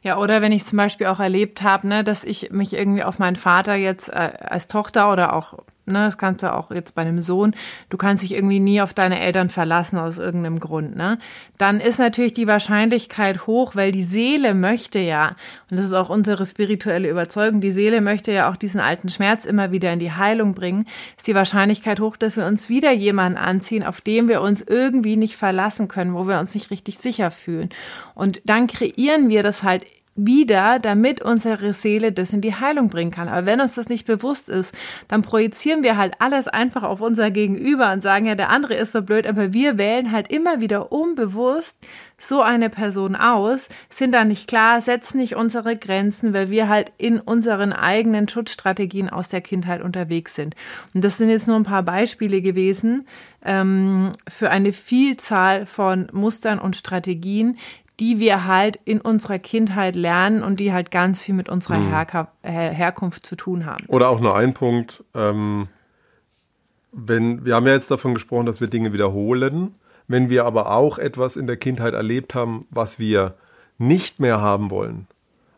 Ja, 0.03 0.19
oder 0.19 0.43
wenn 0.43 0.53
ich 0.53 0.67
zum 0.67 0.77
Beispiel 0.77 1.07
auch 1.07 1.19
erlebt 1.19 1.63
habe, 1.63 1.89
ne, 1.89 2.05
dass 2.05 2.25
ich 2.25 2.51
mich 2.51 2.75
irgendwie 2.75 3.03
auf 3.03 3.19
meinen 3.19 3.37
Vater 3.37 3.75
jetzt 3.75 4.11
äh, 4.11 4.33
als 4.41 4.69
Tochter 4.69 5.11
oder 5.11 5.33
auch 5.33 5.59
Ne, 5.87 6.07
das 6.07 6.17
kannst 6.17 6.43
du 6.43 6.51
auch 6.51 6.71
jetzt 6.71 6.95
bei 6.95 7.03
einem 7.03 7.21
Sohn. 7.21 7.55
Du 7.91 7.99
kannst 7.99 8.23
dich 8.23 8.33
irgendwie 8.33 8.59
nie 8.59 8.81
auf 8.81 8.95
deine 8.95 9.21
Eltern 9.21 9.51
verlassen 9.51 9.99
aus 9.99 10.19
irgendeinem 10.19 10.59
Grund. 10.59 10.97
Ne? 10.97 11.19
Dann 11.59 11.79
ist 11.79 11.99
natürlich 11.99 12.33
die 12.33 12.47
Wahrscheinlichkeit 12.47 13.47
hoch, 13.47 13.77
weil 13.77 13.93
die 13.93 14.03
Seele 14.03 14.55
möchte 14.55 14.99
ja, 14.99 15.37
und 15.71 15.77
das 15.77 15.85
ist 15.85 15.93
auch 15.93 16.09
unsere 16.09 16.47
spirituelle 16.47 17.11
Überzeugung, 17.11 17.61
die 17.61 17.71
Seele 17.71 18.01
möchte 18.01 18.33
ja 18.33 18.51
auch 18.51 18.57
diesen 18.57 18.81
alten 18.81 19.11
Schmerz 19.11 19.45
immer 19.45 19.73
wieder 19.73 19.93
in 19.93 19.99
die 19.99 20.13
Heilung 20.13 20.55
bringen, 20.55 20.87
ist 21.19 21.27
die 21.27 21.35
Wahrscheinlichkeit 21.35 22.01
hoch, 22.01 22.17
dass 22.17 22.39
wir 22.39 22.47
uns 22.47 22.71
wieder 22.71 22.91
jemanden 22.91 23.37
anziehen, 23.37 23.83
auf 23.83 24.01
dem 24.01 24.29
wir 24.29 24.41
uns 24.41 24.63
irgendwie 24.63 25.17
nicht 25.17 25.37
verlassen 25.37 25.89
können, 25.89 26.15
wo 26.15 26.27
wir 26.27 26.41
uns 26.41 26.55
nicht 26.55 26.71
richtig 26.71 26.97
sicher 26.97 27.31
fühlen. 27.31 27.69
Und 28.15 28.41
dann 28.47 28.69
kreieren 28.69 29.29
wir 29.29 29.43
das 29.43 29.63
halt 29.63 29.85
wieder, 30.17 30.79
damit 30.79 31.23
unsere 31.23 31.73
Seele 31.73 32.13
das 32.13 32.33
in 32.33 32.41
die 32.41 32.55
Heilung 32.55 32.89
bringen 32.89 33.11
kann. 33.11 33.29
Aber 33.29 33.47
wenn 33.47 33.61
uns 33.61 33.75
das 33.75 33.89
nicht 33.89 34.07
bewusst 34.07 34.49
ist, 34.49 34.75
dann 35.09 35.23
projizieren 35.23 35.83
wir 35.83 35.97
halt 35.97 36.15
alles 36.21 36.47
einfach 36.47 36.83
auf 36.85 37.01
unser 37.01 37.31
Gegenüber 37.31 37.93
und 37.93 38.03
sagen, 38.03 38.27
ja, 38.27 38.35
der 38.35 38.51
andere 38.51 38.75
ist 38.75 38.93
so 38.93 39.03
blöd, 39.03 39.27
aber 39.27 39.53
wir 39.53 39.77
wählen 39.77 40.13
halt 40.13 40.31
immer 40.31 40.61
wieder 40.61 40.93
unbewusst 40.93 41.77
so 42.17 42.41
eine 42.43 42.71
Person 42.71 43.17
aus, 43.17 43.69
sind 43.91 44.13
da 44.13 44.25
nicht 44.25 44.47
klar, 44.47 44.81
setzen 44.81 45.19
nicht 45.19 45.35
unsere 45.35 45.77
Grenzen, 45.77 46.33
weil 46.33 46.49
wir 46.49 46.69
halt 46.69 46.93
in 46.97 47.19
unseren 47.19 47.73
eigenen 47.73 48.29
Schutzstrategien 48.29 49.11
aus 49.11 49.29
der 49.29 49.41
Kindheit 49.41 49.83
unterwegs 49.83 50.35
sind. 50.35 50.55
Und 50.95 51.05
das 51.05 51.19
sind 51.19 51.29
jetzt 51.29 51.49
nur 51.49 51.57
ein 51.57 51.65
paar 51.65 51.83
Beispiele 51.83 52.41
gewesen 52.41 53.07
ähm, 53.45 54.13
für 54.29 54.51
eine 54.51 54.73
Vielzahl 54.73 55.67
von 55.67 56.09
Mustern 56.13 56.59
und 56.59 56.77
Strategien, 56.77 57.59
die 58.01 58.19
wir 58.19 58.45
halt 58.45 58.79
in 58.85 59.01
unserer 59.01 59.39
Kindheit 59.39 59.95
lernen 59.95 60.43
und 60.43 60.59
die 60.59 60.73
halt 60.73 60.91
ganz 60.91 61.21
viel 61.21 61.35
mit 61.35 61.49
unserer 61.49 61.79
mhm. 61.79 61.89
Herka 61.89 62.29
Her 62.43 62.73
Herkunft 62.73 63.25
zu 63.25 63.37
tun 63.37 63.67
haben. 63.67 63.85
Oder 63.87 64.09
auch 64.09 64.21
nur 64.21 64.37
ein 64.37 64.55
Punkt, 64.55 65.05
ähm, 65.15 65.69
wenn, 66.93 67.45
wir 67.45 67.55
haben 67.55 67.67
ja 67.67 67.73
jetzt 67.73 67.91
davon 67.91 68.15
gesprochen, 68.15 68.47
dass 68.47 68.61
wir 68.61 68.69
Dinge 68.69 68.93
wiederholen, 68.93 69.75
wenn 70.09 70.29
wir 70.29 70.45
aber 70.45 70.73
auch 70.73 70.99
etwas 70.99 71.37
in 71.37 71.47
der 71.47 71.57
Kindheit 71.57 71.95
erlebt 71.95 72.35
haben, 72.35 72.67
was 72.71 72.99
wir 72.99 73.35
nicht 73.79 74.21
mehr 74.21 74.41
haben 74.41 74.71
wollen. 74.71 75.07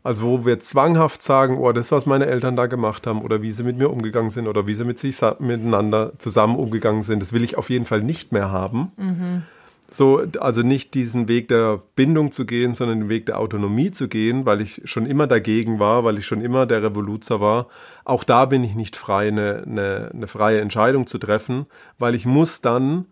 Also 0.03 0.23
wo 0.23 0.47
wir 0.47 0.61
zwanghaft 0.61 1.21
sagen, 1.21 1.59
oh, 1.59 1.73
das, 1.73 1.91
was 1.91 2.07
meine 2.07 2.27
Eltern 2.27 2.55
da 2.55 2.67
gemacht 2.67 3.07
haben 3.07 3.23
oder 3.23 3.43
wie 3.43 3.51
sie 3.51 3.65
mit 3.65 3.77
mir 3.77 3.91
umgegangen 3.91 4.31
sind 4.31 4.47
oder 4.47 4.67
wie 4.67 4.75
sie 4.75 4.85
mit 4.85 5.01
sich 5.01 5.21
miteinander 5.41 6.13
zusammen 6.19 6.55
umgegangen 6.55 7.03
sind, 7.03 7.21
das 7.21 7.33
will 7.33 7.43
ich 7.43 7.59
auf 7.59 7.71
jeden 7.71 7.87
Fall 7.87 8.03
nicht 8.03 8.31
mehr 8.31 8.51
haben. 8.51 8.93
Mhm 8.97 9.43
so, 9.91 10.23
also 10.41 10.63
nicht 10.63 10.95
diesen 10.95 11.29
Weg 11.29 11.49
der 11.49 11.81
Bindung 11.95 12.33
zu 12.33 12.45
gehen, 12.45 12.75
sondern 12.75 13.01
den 13.01 13.09
Weg 13.09 13.27
der 13.27 13.39
Autonomie 13.39 13.91
zu 13.91 14.09
gehen, 14.09 14.45
weil 14.45 14.61
ich 14.61 14.83
schon 14.85 15.07
immer 15.07 15.27
dagegen 15.27 15.79
war, 15.79 16.05
weil 16.05 16.19
ich 16.19 16.27
schon 16.27 16.41
immer 16.41 16.67
der 16.67 16.83
Revoluzer 16.83 17.41
war. 17.41 17.69
Auch 18.05 18.25
da 18.25 18.47
bin 18.47 18.65
ich 18.65 18.75
nicht 18.75 18.97
frei, 18.97 19.29
eine, 19.29 19.63
eine, 19.65 20.11
eine 20.13 20.27
freie 20.27 20.61
Entscheidung 20.61 21.07
zu 21.07 21.19
treffen, 21.19 21.67
weil 21.99 22.15
ich 22.15 22.27
muss 22.27 22.61
dann 22.61 23.07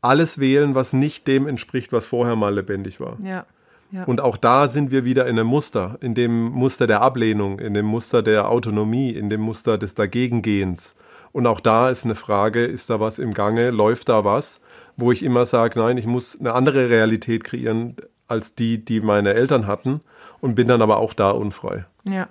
alles 0.00 0.38
wählen, 0.38 0.74
was 0.74 0.92
nicht 0.92 1.26
dem 1.26 1.46
entspricht, 1.46 1.92
was 1.92 2.06
vorher 2.06 2.36
mal 2.36 2.54
lebendig 2.54 3.00
war. 3.00 3.16
Ja. 3.22 3.46
Ja. 3.90 4.04
Und 4.04 4.20
auch 4.20 4.36
da 4.36 4.66
sind 4.66 4.90
wir 4.90 5.04
wieder 5.04 5.26
in 5.26 5.38
einem 5.38 5.46
Muster, 5.46 5.98
in 6.00 6.14
dem 6.14 6.46
Muster 6.50 6.88
der 6.88 7.00
Ablehnung, 7.00 7.60
in 7.60 7.74
dem 7.74 7.86
Muster 7.86 8.22
der 8.22 8.50
Autonomie, 8.50 9.10
in 9.10 9.30
dem 9.30 9.40
Muster 9.40 9.78
des 9.78 9.94
Dagegengehens. 9.94 10.96
Und 11.30 11.46
auch 11.46 11.60
da 11.60 11.90
ist 11.90 12.04
eine 12.04 12.16
Frage, 12.16 12.64
ist 12.64 12.90
da 12.90 12.98
was 12.98 13.20
im 13.20 13.32
Gange, 13.34 13.70
läuft 13.70 14.08
da 14.08 14.24
was? 14.24 14.60
Wo 14.96 15.12
ich 15.12 15.22
immer 15.22 15.46
sage, 15.46 15.78
nein, 15.78 15.98
ich 15.98 16.06
muss 16.06 16.38
eine 16.38 16.52
andere 16.52 16.88
Realität 16.88 17.44
kreieren 17.44 17.96
als 18.28 18.54
die, 18.54 18.84
die 18.84 19.00
meine 19.00 19.34
Eltern 19.34 19.66
hatten 19.66 20.00
und 20.40 20.54
bin 20.54 20.68
dann 20.68 20.82
aber 20.82 20.98
auch 20.98 21.14
da 21.14 21.30
unfrei. 21.30 21.84
Ja, 22.08 22.28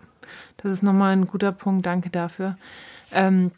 das 0.58 0.72
ist 0.72 0.84
nochmal 0.84 1.13
ein 1.13 1.27
guter 1.27 1.51
Punkt, 1.51 1.86
danke 1.86 2.10
dafür. 2.10 2.58
Ähm, 3.12 3.51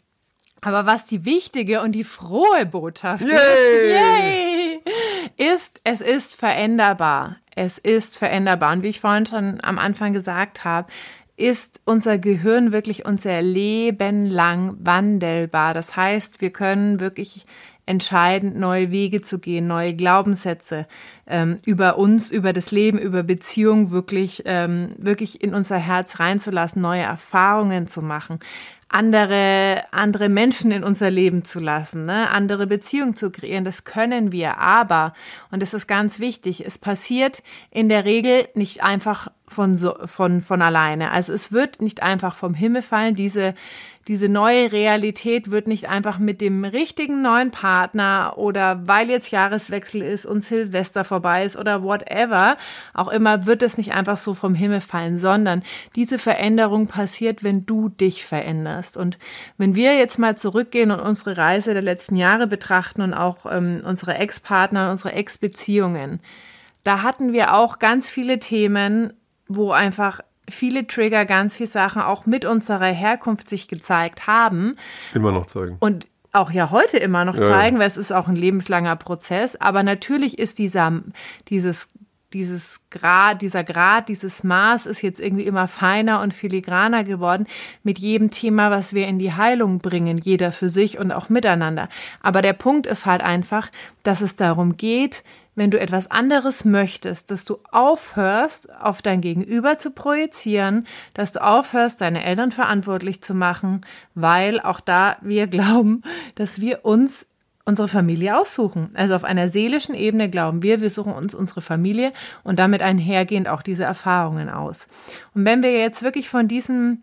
aber 0.60 0.86
was 0.86 1.04
die 1.04 1.24
wichtige 1.24 1.80
und 1.80 1.92
die 1.92 2.04
frohe 2.04 2.66
Botschaft 2.66 3.22
yay! 3.22 3.30
ist, 3.30 3.90
yay, 3.90 5.54
ist, 5.54 5.80
es 5.84 6.00
ist 6.00 6.34
veränderbar. 6.34 7.36
Es 7.54 7.78
ist 7.78 8.18
veränderbar. 8.18 8.72
Und 8.72 8.82
wie 8.82 8.88
ich 8.88 9.00
vorhin 9.00 9.26
schon 9.26 9.60
am 9.62 9.78
Anfang 9.78 10.12
gesagt 10.12 10.64
habe, 10.64 10.88
ist 11.36 11.80
unser 11.84 12.18
Gehirn 12.18 12.72
wirklich 12.72 13.04
unser 13.04 13.42
Leben 13.42 14.26
lang 14.26 14.76
wandelbar. 14.80 15.74
Das 15.74 15.94
heißt, 15.94 16.40
wir 16.40 16.50
können 16.50 17.00
wirklich 17.00 17.46
entscheidend, 17.86 18.56
neue 18.56 18.90
Wege 18.90 19.22
zu 19.22 19.38
gehen, 19.38 19.66
neue 19.66 19.94
Glaubenssätze 19.94 20.86
ähm, 21.26 21.58
über 21.64 21.98
uns, 21.98 22.30
über 22.30 22.52
das 22.52 22.72
Leben, 22.72 22.98
über 22.98 23.22
Beziehungen 23.22 23.90
wirklich, 23.90 24.42
ähm, 24.44 24.90
wirklich 24.98 25.42
in 25.42 25.54
unser 25.54 25.78
Herz 25.78 26.18
reinzulassen, 26.18 26.82
neue 26.82 27.02
Erfahrungen 27.02 27.86
zu 27.86 28.02
machen 28.02 28.40
andere, 28.88 29.84
andere 29.90 30.28
Menschen 30.28 30.70
in 30.70 30.84
unser 30.84 31.10
Leben 31.10 31.44
zu 31.44 31.58
lassen, 31.58 32.06
ne? 32.06 32.30
andere 32.30 32.66
Beziehungen 32.66 33.16
zu 33.16 33.30
kreieren. 33.30 33.64
Das 33.64 33.84
können 33.84 34.30
wir, 34.30 34.58
aber, 34.58 35.12
und 35.50 35.60
das 35.60 35.74
ist 35.74 35.88
ganz 35.88 36.20
wichtig, 36.20 36.64
es 36.64 36.78
passiert 36.78 37.42
in 37.70 37.88
der 37.88 38.04
Regel 38.04 38.48
nicht 38.54 38.84
einfach 38.84 39.28
von, 39.48 39.74
so, 39.76 39.94
von, 40.06 40.40
von 40.40 40.62
alleine. 40.62 41.10
Also 41.10 41.32
es 41.32 41.50
wird 41.50 41.80
nicht 41.80 42.02
einfach 42.02 42.36
vom 42.36 42.54
Himmel 42.54 42.82
fallen. 42.82 43.16
Diese, 43.16 43.54
diese 44.08 44.28
neue 44.28 44.70
Realität 44.70 45.50
wird 45.50 45.66
nicht 45.66 45.88
einfach 45.88 46.18
mit 46.18 46.40
dem 46.40 46.64
richtigen 46.64 47.22
neuen 47.22 47.50
Partner 47.50 48.34
oder 48.36 48.86
weil 48.86 49.10
jetzt 49.10 49.32
Jahreswechsel 49.32 50.00
ist 50.00 50.24
und 50.24 50.44
Silvester 50.44 51.02
vorbei 51.02 51.44
ist 51.44 51.56
oder 51.56 51.82
whatever, 51.82 52.56
auch 52.94 53.08
immer 53.08 53.46
wird 53.46 53.62
es 53.62 53.76
nicht 53.76 53.92
einfach 53.94 54.16
so 54.16 54.34
vom 54.34 54.54
Himmel 54.54 54.80
fallen, 54.80 55.18
sondern 55.18 55.64
diese 55.96 56.18
Veränderung 56.18 56.86
passiert, 56.86 57.42
wenn 57.42 57.66
du 57.66 57.88
dich 57.88 58.24
veränderst. 58.24 58.96
Und 58.96 59.18
wenn 59.58 59.74
wir 59.74 59.96
jetzt 59.96 60.18
mal 60.18 60.36
zurückgehen 60.38 60.92
und 60.92 61.00
unsere 61.00 61.36
Reise 61.36 61.72
der 61.72 61.82
letzten 61.82 62.14
Jahre 62.14 62.46
betrachten 62.46 63.02
und 63.02 63.12
auch 63.12 63.38
ähm, 63.50 63.80
unsere 63.84 64.14
Ex-Partner, 64.14 64.92
unsere 64.92 65.12
Ex-Beziehungen, 65.14 66.20
da 66.84 67.02
hatten 67.02 67.32
wir 67.32 67.54
auch 67.54 67.80
ganz 67.80 68.08
viele 68.08 68.38
Themen, 68.38 69.12
wo 69.48 69.72
einfach 69.72 70.20
viele 70.48 70.86
Trigger, 70.86 71.24
ganz 71.24 71.56
viele 71.56 71.68
Sachen 71.68 72.02
auch 72.02 72.26
mit 72.26 72.44
unserer 72.44 72.86
Herkunft 72.86 73.48
sich 73.48 73.68
gezeigt 73.68 74.26
haben. 74.26 74.76
Immer 75.14 75.32
noch 75.32 75.46
zeigen. 75.46 75.76
Und 75.80 76.06
auch 76.32 76.50
ja 76.50 76.70
heute 76.70 76.98
immer 76.98 77.24
noch 77.24 77.36
zeigen, 77.38 77.76
ja. 77.76 77.80
weil 77.80 77.88
es 77.88 77.96
ist 77.96 78.12
auch 78.12 78.28
ein 78.28 78.36
lebenslanger 78.36 78.96
Prozess. 78.96 79.56
Aber 79.56 79.82
natürlich 79.82 80.38
ist 80.38 80.58
dieser, 80.58 81.00
dieses, 81.48 81.88
dieses 82.32 82.80
Grad, 82.90 83.40
dieser 83.40 83.64
Grad, 83.64 84.08
dieses 84.08 84.44
Maß 84.44 84.86
ist 84.86 85.02
jetzt 85.02 85.20
irgendwie 85.20 85.44
immer 85.44 85.68
feiner 85.68 86.20
und 86.20 86.34
filigraner 86.34 87.04
geworden 87.04 87.46
mit 87.82 87.98
jedem 87.98 88.30
Thema, 88.30 88.70
was 88.70 88.92
wir 88.92 89.06
in 89.06 89.18
die 89.18 89.32
Heilung 89.32 89.78
bringen, 89.78 90.18
jeder 90.18 90.52
für 90.52 90.68
sich 90.68 90.98
und 90.98 91.12
auch 91.12 91.28
miteinander. 91.28 91.88
Aber 92.20 92.42
der 92.42 92.52
Punkt 92.52 92.86
ist 92.86 93.06
halt 93.06 93.22
einfach, 93.22 93.70
dass 94.02 94.20
es 94.20 94.36
darum 94.36 94.76
geht, 94.76 95.24
wenn 95.56 95.70
du 95.70 95.80
etwas 95.80 96.10
anderes 96.10 96.64
möchtest, 96.64 97.30
dass 97.30 97.44
du 97.44 97.58
aufhörst, 97.72 98.72
auf 98.78 99.02
dein 99.02 99.20
Gegenüber 99.20 99.78
zu 99.78 99.90
projizieren, 99.90 100.86
dass 101.14 101.32
du 101.32 101.42
aufhörst, 101.42 102.00
deine 102.00 102.22
Eltern 102.22 102.52
verantwortlich 102.52 103.22
zu 103.22 103.34
machen, 103.34 103.84
weil 104.14 104.60
auch 104.60 104.80
da 104.80 105.16
wir 105.22 105.46
glauben, 105.48 106.02
dass 106.36 106.60
wir 106.60 106.84
uns 106.84 107.26
unsere 107.64 107.88
Familie 107.88 108.38
aussuchen. 108.38 108.90
Also 108.94 109.16
auf 109.16 109.24
einer 109.24 109.48
seelischen 109.48 109.94
Ebene 109.94 110.30
glauben 110.30 110.62
wir, 110.62 110.80
wir 110.80 110.90
suchen 110.90 111.12
uns 111.12 111.34
unsere 111.34 111.60
Familie 111.60 112.12
und 112.44 112.60
damit 112.60 112.80
einhergehend 112.80 113.48
auch 113.48 113.62
diese 113.62 113.82
Erfahrungen 113.82 114.48
aus. 114.48 114.86
Und 115.34 115.44
wenn 115.44 115.64
wir 115.64 115.72
jetzt 115.72 116.02
wirklich 116.04 116.28
von 116.28 116.46
diesem 116.46 117.02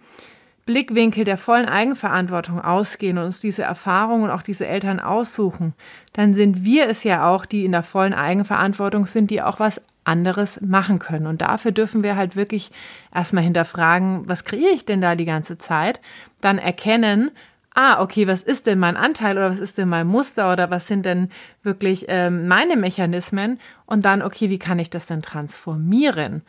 Blickwinkel 0.65 1.25
der 1.25 1.37
vollen 1.37 1.67
Eigenverantwortung 1.67 2.61
ausgehen 2.61 3.17
und 3.17 3.25
uns 3.25 3.41
diese 3.41 3.63
Erfahrungen 3.63 4.25
und 4.25 4.29
auch 4.29 4.41
diese 4.41 4.65
Eltern 4.65 4.99
aussuchen, 4.99 5.73
dann 6.13 6.33
sind 6.33 6.63
wir 6.63 6.87
es 6.87 7.03
ja 7.03 7.29
auch, 7.29 7.45
die 7.45 7.65
in 7.65 7.73
der 7.73 7.83
vollen 7.83 8.13
Eigenverantwortung 8.13 9.05
sind, 9.05 9.29
die 9.29 9.41
auch 9.41 9.59
was 9.59 9.81
anderes 10.05 10.59
machen 10.61 10.99
können. 10.99 11.27
Und 11.27 11.41
dafür 11.41 11.71
dürfen 11.71 12.03
wir 12.03 12.15
halt 12.15 12.35
wirklich 12.35 12.71
erstmal 13.13 13.43
hinterfragen, 13.43 14.23
was 14.27 14.43
kreiere 14.43 14.73
ich 14.73 14.85
denn 14.85 15.01
da 15.01 15.15
die 15.15 15.25
ganze 15.25 15.57
Zeit? 15.57 15.99
Dann 16.41 16.57
erkennen, 16.57 17.31
ah, 17.73 18.01
okay, 18.01 18.27
was 18.27 18.43
ist 18.43 18.65
denn 18.65 18.79
mein 18.79 18.97
Anteil 18.97 19.37
oder 19.37 19.49
was 19.49 19.59
ist 19.59 19.77
denn 19.77 19.89
mein 19.89 20.07
Muster 20.07 20.51
oder 20.51 20.69
was 20.69 20.87
sind 20.87 21.05
denn 21.05 21.29
wirklich 21.63 22.05
ähm, 22.07 22.47
meine 22.47 22.75
Mechanismen? 22.75 23.59
Und 23.85 24.05
dann, 24.05 24.21
okay, 24.21 24.49
wie 24.49 24.59
kann 24.59 24.79
ich 24.79 24.89
das 24.89 25.05
denn 25.05 25.21
transformieren? 25.21 26.43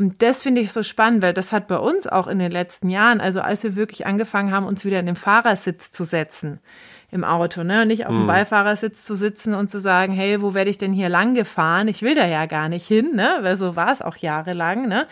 Und 0.00 0.22
das 0.22 0.40
finde 0.40 0.62
ich 0.62 0.72
so 0.72 0.82
spannend, 0.82 1.20
weil 1.20 1.34
das 1.34 1.52
hat 1.52 1.68
bei 1.68 1.76
uns 1.76 2.06
auch 2.06 2.26
in 2.26 2.38
den 2.38 2.50
letzten 2.50 2.88
Jahren, 2.88 3.20
also 3.20 3.42
als 3.42 3.62
wir 3.64 3.76
wirklich 3.76 4.06
angefangen 4.06 4.50
haben, 4.50 4.64
uns 4.64 4.86
wieder 4.86 4.98
in 4.98 5.04
den 5.04 5.14
Fahrersitz 5.14 5.90
zu 5.90 6.04
setzen 6.04 6.58
im 7.10 7.22
Auto, 7.22 7.64
ne, 7.64 7.82
und 7.82 7.88
nicht 7.88 8.06
auf 8.06 8.12
dem 8.12 8.22
mhm. 8.22 8.28
Beifahrersitz 8.28 9.04
zu 9.04 9.14
sitzen 9.14 9.52
und 9.52 9.68
zu 9.68 9.78
sagen, 9.78 10.14
hey, 10.14 10.40
wo 10.40 10.54
werde 10.54 10.70
ich 10.70 10.78
denn 10.78 10.94
hier 10.94 11.10
lang 11.10 11.34
gefahren? 11.34 11.86
Ich 11.86 12.00
will 12.00 12.14
da 12.14 12.26
ja 12.26 12.46
gar 12.46 12.70
nicht 12.70 12.86
hin, 12.86 13.14
ne, 13.14 13.40
weil 13.42 13.56
so 13.56 13.76
war 13.76 13.92
es 13.92 14.00
auch 14.00 14.16
jahrelang, 14.16 14.88
ne. 14.88 15.06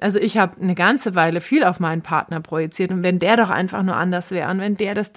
Also 0.00 0.20
ich 0.20 0.38
habe 0.38 0.62
eine 0.62 0.76
ganze 0.76 1.16
Weile 1.16 1.40
viel 1.40 1.64
auf 1.64 1.80
meinen 1.80 2.02
Partner 2.02 2.40
projiziert 2.40 2.92
und 2.92 3.02
wenn 3.02 3.18
der 3.18 3.36
doch 3.36 3.50
einfach 3.50 3.82
nur 3.82 3.96
anders 3.96 4.30
wäre 4.30 4.50
und 4.50 4.60
wenn 4.60 4.76
der 4.76 4.94
das 4.94 5.10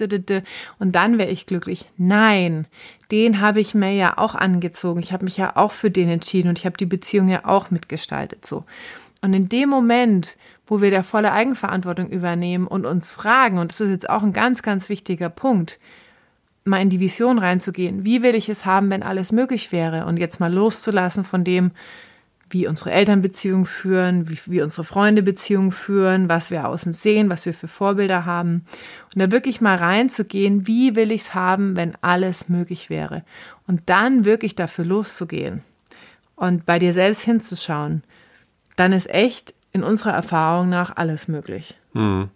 und 0.78 0.92
dann 0.92 1.18
wäre 1.18 1.30
ich 1.30 1.46
glücklich. 1.46 1.88
Nein, 1.96 2.66
den 3.12 3.40
habe 3.40 3.60
ich 3.60 3.74
mir 3.74 3.92
ja 3.92 4.18
auch 4.18 4.34
angezogen. 4.34 5.00
Ich 5.00 5.12
habe 5.12 5.24
mich 5.24 5.36
ja 5.36 5.56
auch 5.56 5.72
für 5.72 5.90
den 5.90 6.08
entschieden 6.08 6.48
und 6.48 6.58
ich 6.58 6.66
habe 6.66 6.76
die 6.76 6.84
Beziehung 6.84 7.28
ja 7.28 7.44
auch 7.44 7.70
mitgestaltet 7.70 8.44
so. 8.44 8.64
Und 9.24 9.32
in 9.32 9.48
dem 9.48 9.70
Moment, 9.70 10.36
wo 10.66 10.82
wir 10.82 10.90
der 10.90 11.02
volle 11.02 11.32
Eigenverantwortung 11.32 12.10
übernehmen 12.10 12.66
und 12.66 12.84
uns 12.84 13.14
fragen, 13.14 13.56
und 13.56 13.72
das 13.72 13.80
ist 13.80 13.88
jetzt 13.88 14.10
auch 14.10 14.22
ein 14.22 14.34
ganz, 14.34 14.60
ganz 14.60 14.90
wichtiger 14.90 15.30
Punkt, 15.30 15.78
mal 16.64 16.82
in 16.82 16.90
die 16.90 17.00
Vision 17.00 17.38
reinzugehen, 17.38 18.04
wie 18.04 18.22
will 18.22 18.34
ich 18.34 18.50
es 18.50 18.66
haben, 18.66 18.90
wenn 18.90 19.02
alles 19.02 19.32
möglich 19.32 19.72
wäre 19.72 20.04
und 20.04 20.18
jetzt 20.18 20.40
mal 20.40 20.52
loszulassen 20.52 21.24
von 21.24 21.42
dem, 21.42 21.70
wie 22.50 22.66
unsere 22.66 22.92
Elternbeziehungen 22.92 23.64
führen, 23.64 24.28
wie, 24.28 24.38
wie 24.44 24.60
unsere 24.60 24.84
Freunde 24.84 25.22
Beziehungen 25.22 25.72
führen, 25.72 26.28
was 26.28 26.50
wir 26.50 26.68
außen 26.68 26.92
sehen, 26.92 27.30
was 27.30 27.46
wir 27.46 27.54
für 27.54 27.66
Vorbilder 27.66 28.26
haben. 28.26 28.66
Und 29.14 29.22
da 29.22 29.32
wirklich 29.32 29.62
mal 29.62 29.78
reinzugehen, 29.78 30.66
wie 30.66 30.96
will 30.96 31.10
ich 31.10 31.22
es 31.22 31.34
haben, 31.34 31.76
wenn 31.76 31.94
alles 32.02 32.50
möglich 32.50 32.90
wäre. 32.90 33.24
Und 33.66 33.84
dann 33.86 34.26
wirklich 34.26 34.54
dafür 34.54 34.84
loszugehen 34.84 35.62
und 36.36 36.66
bei 36.66 36.78
dir 36.78 36.92
selbst 36.92 37.22
hinzuschauen 37.22 38.02
dann 38.76 38.92
ist 38.92 39.08
echt 39.10 39.54
in 39.72 39.82
unserer 39.82 40.12
Erfahrung 40.12 40.68
nach 40.68 40.96
alles 40.96 41.28
möglich. 41.28 41.74
Mhm. 41.92 42.30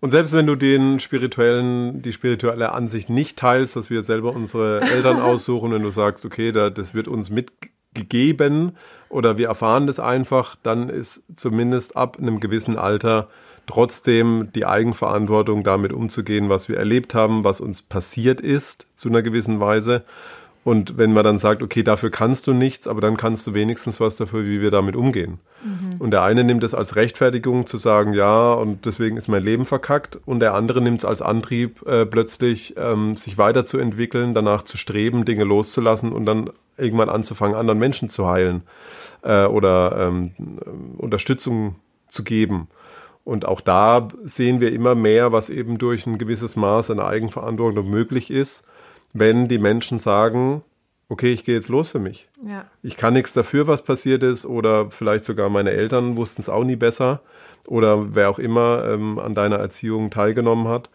Und 0.00 0.10
selbst 0.10 0.32
wenn 0.32 0.46
du 0.46 0.54
den 0.54 1.00
spirituellen, 1.00 2.02
die 2.02 2.12
spirituelle 2.12 2.72
Ansicht 2.72 3.10
nicht 3.10 3.36
teilst, 3.36 3.74
dass 3.74 3.90
wir 3.90 4.02
selber 4.02 4.32
unsere 4.34 4.80
Eltern 4.82 5.20
aussuchen, 5.20 5.72
wenn 5.72 5.82
du 5.82 5.90
sagst, 5.90 6.24
okay, 6.24 6.52
da, 6.52 6.70
das 6.70 6.94
wird 6.94 7.08
uns 7.08 7.30
mitgegeben 7.30 8.76
oder 9.08 9.38
wir 9.38 9.48
erfahren 9.48 9.86
das 9.86 9.98
einfach, 9.98 10.56
dann 10.62 10.88
ist 10.88 11.22
zumindest 11.34 11.96
ab 11.96 12.16
einem 12.18 12.38
gewissen 12.38 12.78
Alter 12.78 13.28
trotzdem 13.66 14.50
die 14.54 14.66
Eigenverantwortung 14.66 15.62
damit 15.62 15.92
umzugehen, 15.92 16.48
was 16.48 16.68
wir 16.68 16.76
erlebt 16.76 17.14
haben, 17.14 17.44
was 17.44 17.60
uns 17.60 17.82
passiert 17.82 18.40
ist 18.40 18.86
zu 18.94 19.08
einer 19.08 19.22
gewissen 19.22 19.60
Weise 19.60 20.04
und 20.68 20.98
wenn 20.98 21.14
man 21.14 21.24
dann 21.24 21.38
sagt, 21.38 21.62
okay, 21.62 21.82
dafür 21.82 22.10
kannst 22.10 22.46
du 22.46 22.52
nichts, 22.52 22.86
aber 22.86 23.00
dann 23.00 23.16
kannst 23.16 23.46
du 23.46 23.54
wenigstens 23.54 24.00
was 24.00 24.16
dafür, 24.16 24.44
wie 24.44 24.60
wir 24.60 24.70
damit 24.70 24.96
umgehen. 24.96 25.38
Mhm. 25.64 25.98
Und 25.98 26.10
der 26.10 26.22
eine 26.24 26.44
nimmt 26.44 26.62
es 26.62 26.74
als 26.74 26.94
Rechtfertigung 26.94 27.64
zu 27.64 27.78
sagen, 27.78 28.12
ja, 28.12 28.52
und 28.52 28.84
deswegen 28.84 29.16
ist 29.16 29.28
mein 29.28 29.42
Leben 29.42 29.64
verkackt. 29.64 30.20
Und 30.26 30.40
der 30.40 30.52
andere 30.52 30.82
nimmt 30.82 30.98
es 30.98 31.04
als 31.06 31.22
Antrieb, 31.22 31.86
äh, 31.86 32.04
plötzlich 32.04 32.74
ähm, 32.76 33.14
sich 33.14 33.38
weiterzuentwickeln, 33.38 34.34
danach 34.34 34.60
zu 34.60 34.76
streben, 34.76 35.24
Dinge 35.24 35.44
loszulassen 35.44 36.12
und 36.12 36.26
dann 36.26 36.50
irgendwann 36.76 37.08
anzufangen, 37.08 37.56
anderen 37.56 37.78
Menschen 37.78 38.10
zu 38.10 38.28
heilen 38.28 38.60
äh, 39.22 39.46
oder 39.46 39.96
ähm, 39.98 40.32
Unterstützung 40.98 41.76
zu 42.08 42.24
geben. 42.24 42.68
Und 43.24 43.48
auch 43.48 43.62
da 43.62 44.08
sehen 44.22 44.60
wir 44.60 44.70
immer 44.70 44.94
mehr, 44.94 45.32
was 45.32 45.48
eben 45.48 45.78
durch 45.78 46.06
ein 46.06 46.18
gewisses 46.18 46.56
Maß 46.56 46.90
an 46.90 47.00
Eigenverantwortung 47.00 47.88
möglich 47.88 48.30
ist 48.30 48.64
wenn 49.12 49.48
die 49.48 49.58
Menschen 49.58 49.98
sagen, 49.98 50.62
okay, 51.08 51.32
ich 51.32 51.44
gehe 51.44 51.54
jetzt 51.54 51.68
los 51.68 51.90
für 51.90 51.98
mich. 51.98 52.28
Ja. 52.46 52.66
Ich 52.82 52.96
kann 52.96 53.14
nichts 53.14 53.32
dafür, 53.32 53.66
was 53.66 53.82
passiert 53.82 54.22
ist, 54.22 54.46
oder 54.46 54.90
vielleicht 54.90 55.24
sogar 55.24 55.48
meine 55.48 55.70
Eltern 55.70 56.16
wussten 56.16 56.42
es 56.42 56.48
auch 56.48 56.64
nie 56.64 56.76
besser, 56.76 57.20
oder 57.66 58.14
wer 58.14 58.30
auch 58.30 58.38
immer 58.38 58.84
ähm, 58.84 59.18
an 59.18 59.34
deiner 59.34 59.56
Erziehung 59.56 60.10
teilgenommen 60.10 60.68
hat. 60.68 60.90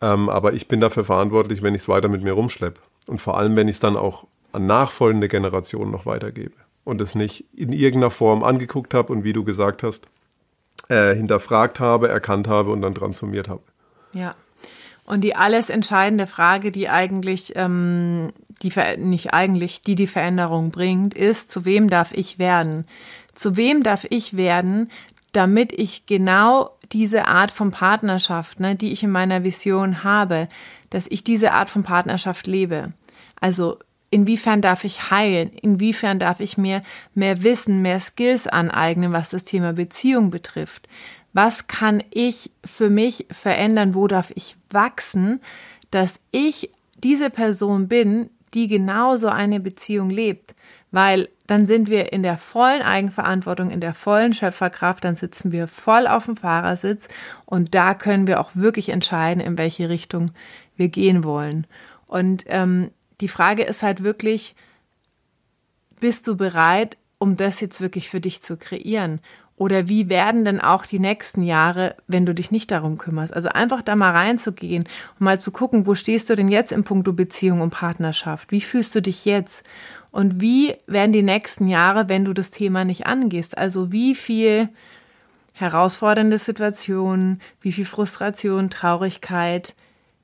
Ähm, 0.00 0.28
aber 0.28 0.54
ich 0.54 0.68
bin 0.68 0.80
dafür 0.80 1.04
verantwortlich, 1.04 1.62
wenn 1.62 1.74
ich 1.74 1.82
es 1.82 1.88
weiter 1.88 2.08
mit 2.08 2.22
mir 2.22 2.32
rumschleppe. 2.32 2.80
Und 3.06 3.20
vor 3.20 3.36
allem, 3.38 3.56
wenn 3.56 3.68
ich 3.68 3.76
es 3.76 3.80
dann 3.80 3.96
auch 3.96 4.24
an 4.52 4.66
nachfolgende 4.66 5.28
Generationen 5.28 5.90
noch 5.90 6.06
weitergebe 6.06 6.54
und 6.84 7.00
es 7.00 7.14
nicht 7.14 7.44
in 7.54 7.72
irgendeiner 7.72 8.10
Form 8.10 8.42
angeguckt 8.42 8.94
habe 8.94 9.12
und 9.12 9.24
wie 9.24 9.32
du 9.32 9.44
gesagt 9.44 9.82
hast, 9.82 10.08
äh, 10.88 11.14
hinterfragt 11.14 11.80
habe, 11.80 12.08
erkannt 12.08 12.48
habe 12.48 12.70
und 12.70 12.82
dann 12.82 12.94
transformiert 12.94 13.48
habe. 13.48 13.62
Ja. 14.12 14.34
Und 15.10 15.22
die 15.22 15.34
alles 15.34 15.70
entscheidende 15.70 16.28
Frage, 16.28 16.70
die 16.70 16.88
eigentlich, 16.88 17.54
ähm, 17.56 18.28
die 18.62 18.72
nicht 18.98 19.34
eigentlich, 19.34 19.82
die 19.82 19.96
die 19.96 20.06
Veränderung 20.06 20.70
bringt, 20.70 21.14
ist, 21.14 21.50
zu 21.50 21.64
wem 21.64 21.90
darf 21.90 22.12
ich 22.12 22.38
werden? 22.38 22.86
Zu 23.34 23.56
wem 23.56 23.82
darf 23.82 24.06
ich 24.08 24.36
werden, 24.36 24.88
damit 25.32 25.72
ich 25.72 26.06
genau 26.06 26.70
diese 26.92 27.26
Art 27.26 27.50
von 27.50 27.72
Partnerschaft, 27.72 28.60
ne, 28.60 28.76
die 28.76 28.92
ich 28.92 29.02
in 29.02 29.10
meiner 29.10 29.42
Vision 29.42 30.04
habe, 30.04 30.48
dass 30.90 31.08
ich 31.08 31.24
diese 31.24 31.54
Art 31.54 31.70
von 31.70 31.82
Partnerschaft 31.82 32.46
lebe. 32.46 32.92
Also 33.40 33.78
inwiefern 34.10 34.60
darf 34.60 34.84
ich 34.84 35.10
heilen? 35.10 35.50
Inwiefern 35.52 36.18
darf 36.18 36.40
ich 36.40 36.58
mir 36.58 36.82
mehr 37.14 37.42
Wissen, 37.42 37.82
mehr 37.82 38.00
Skills 38.00 38.46
aneignen, 38.46 39.12
was 39.12 39.30
das 39.30 39.44
Thema 39.44 39.72
Beziehung 39.72 40.30
betrifft? 40.30 40.88
Was 41.32 41.68
kann 41.68 42.02
ich 42.10 42.50
für 42.64 42.90
mich 42.90 43.26
verändern? 43.30 43.94
Wo 43.94 44.08
darf 44.08 44.32
ich 44.34 44.56
wachsen, 44.70 45.40
dass 45.90 46.20
ich 46.32 46.70
diese 47.02 47.30
Person 47.30 47.88
bin, 47.88 48.30
die 48.52 48.66
genauso 48.66 49.28
eine 49.28 49.60
Beziehung 49.60 50.10
lebt? 50.10 50.54
Weil 50.90 51.28
dann 51.46 51.66
sind 51.66 51.88
wir 51.88 52.12
in 52.12 52.24
der 52.24 52.36
vollen 52.36 52.82
Eigenverantwortung, 52.82 53.70
in 53.70 53.80
der 53.80 53.94
vollen 53.94 54.34
Schöpferkraft, 54.34 55.04
dann 55.04 55.14
sitzen 55.14 55.52
wir 55.52 55.68
voll 55.68 56.08
auf 56.08 56.24
dem 56.24 56.36
Fahrersitz 56.36 57.06
und 57.44 57.76
da 57.76 57.94
können 57.94 58.26
wir 58.26 58.40
auch 58.40 58.50
wirklich 58.54 58.88
entscheiden, 58.88 59.40
in 59.40 59.56
welche 59.56 59.88
Richtung 59.88 60.32
wir 60.76 60.88
gehen 60.88 61.22
wollen. 61.22 61.66
Und 62.06 62.44
ähm, 62.48 62.90
die 63.20 63.28
Frage 63.28 63.62
ist 63.62 63.82
halt 63.82 64.02
wirklich, 64.02 64.54
bist 66.00 66.26
du 66.26 66.36
bereit, 66.36 66.96
um 67.18 67.36
das 67.36 67.60
jetzt 67.60 67.80
wirklich 67.80 68.08
für 68.08 68.20
dich 68.20 68.42
zu 68.42 68.56
kreieren? 68.56 69.20
Oder 69.56 69.88
wie 69.88 70.08
werden 70.08 70.46
denn 70.46 70.58
auch 70.58 70.86
die 70.86 70.98
nächsten 70.98 71.42
Jahre, 71.42 71.94
wenn 72.06 72.24
du 72.24 72.34
dich 72.34 72.50
nicht 72.50 72.70
darum 72.70 72.96
kümmerst? 72.96 73.34
Also 73.34 73.50
einfach 73.50 73.82
da 73.82 73.94
mal 73.94 74.12
reinzugehen 74.12 74.84
und 74.84 75.20
mal 75.20 75.38
zu 75.38 75.50
gucken, 75.50 75.86
wo 75.86 75.94
stehst 75.94 76.30
du 76.30 76.34
denn 76.34 76.48
jetzt 76.48 76.72
im 76.72 76.82
Punkto 76.82 77.12
Beziehung 77.12 77.60
und 77.60 77.68
Partnerschaft? 77.68 78.52
Wie 78.52 78.62
fühlst 78.62 78.94
du 78.94 79.02
dich 79.02 79.26
jetzt? 79.26 79.62
Und 80.10 80.40
wie 80.40 80.76
werden 80.86 81.12
die 81.12 81.22
nächsten 81.22 81.68
Jahre, 81.68 82.08
wenn 82.08 82.24
du 82.24 82.32
das 82.32 82.50
Thema 82.50 82.86
nicht 82.86 83.06
angehst? 83.06 83.58
Also 83.58 83.92
wie 83.92 84.14
viel 84.14 84.70
herausfordernde 85.52 86.38
Situationen, 86.38 87.42
wie 87.60 87.72
viel 87.72 87.84
Frustration, 87.84 88.70
Traurigkeit, 88.70 89.74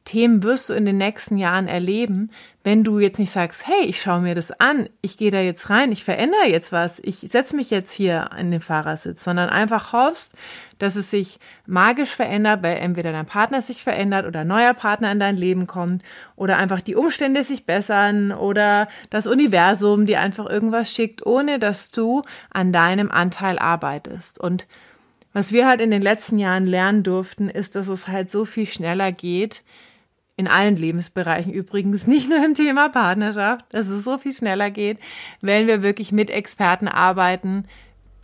Themen 0.07 0.45
wirst 0.45 0.71
du 0.71 0.73
in 0.73 0.87
den 0.87 0.97
nächsten 0.97 1.37
Jahren 1.37 1.67
erleben, 1.67 2.31
wenn 2.65 2.85
du 2.85 2.99
jetzt 2.99 3.19
nicht 3.19 3.33
sagst, 3.33 3.67
hey, 3.67 3.85
ich 3.85 4.01
schaue 4.01 4.21
mir 4.21 4.35
das 4.35 4.53
an, 4.53 4.89
ich 5.03 5.19
gehe 5.19 5.31
da 5.31 5.41
jetzt 5.41 5.69
rein, 5.69 5.93
ich 5.93 6.05
verändere 6.05 6.47
jetzt 6.49 6.73
was, 6.73 7.01
ich 7.01 7.19
setze 7.19 7.55
mich 7.57 7.71
jetzt 7.71 7.93
hier 7.93 8.31
in 8.39 8.51
den 8.51 8.61
Fahrersitz, 8.61 9.25
sondern 9.25 9.51
einfach 9.51 9.93
hoffst, 9.93 10.33
dass 10.79 10.95
es 10.95 11.11
sich 11.11 11.39
magisch 11.67 12.11
verändert, 12.11 12.63
weil 12.63 12.77
entweder 12.79 13.13
dein 13.13 13.27
Partner 13.27 13.63
sich 13.63 13.83
verändert 13.83 14.27
oder 14.27 14.41
ein 14.41 14.47
neuer 14.47 14.75
Partner 14.75 15.11
in 15.11 15.21
dein 15.21 15.37
Leben 15.37 15.67
kommt 15.67 16.03
oder 16.37 16.57
einfach 16.57 16.81
die 16.81 16.95
Umstände 16.95 17.43
sich 17.43 17.67
bessern 17.67 18.33
oder 18.33 18.89
das 19.11 19.27
Universum 19.27 20.07
dir 20.07 20.21
einfach 20.21 20.49
irgendwas 20.49 20.91
schickt, 20.91 21.27
ohne 21.27 21.59
dass 21.59 21.91
du 21.91 22.23
an 22.51 22.73
deinem 22.73 23.11
Anteil 23.11 23.59
arbeitest. 23.59 24.41
Und 24.41 24.69
was 25.33 25.53
wir 25.53 25.67
halt 25.67 25.81
in 25.81 25.91
den 25.91 26.01
letzten 26.01 26.39
Jahren 26.39 26.67
lernen 26.67 27.03
durften, 27.03 27.51
ist, 27.51 27.75
dass 27.75 27.89
es 27.89 28.09
halt 28.09 28.31
so 28.31 28.45
viel 28.45 28.67
schneller 28.67 29.13
geht, 29.13 29.63
in 30.37 30.49
allen 30.49 30.77
Lebensbereichen 30.77 31.53
übrigens, 31.53 32.07
nicht 32.07 32.29
nur 32.29 32.45
im 32.45 32.55
Thema 32.55 32.89
Partnerschaft, 32.89 33.65
dass 33.71 33.89
es 33.89 34.05
so 34.05 34.19
viel 34.19 34.33
schneller 34.33 34.71
geht, 34.71 34.99
wenn 35.41 35.67
wir 35.67 35.83
wirklich 35.83 36.13
mit 36.13 36.31
Experten 36.31 36.89
arbeiten, 36.89 37.65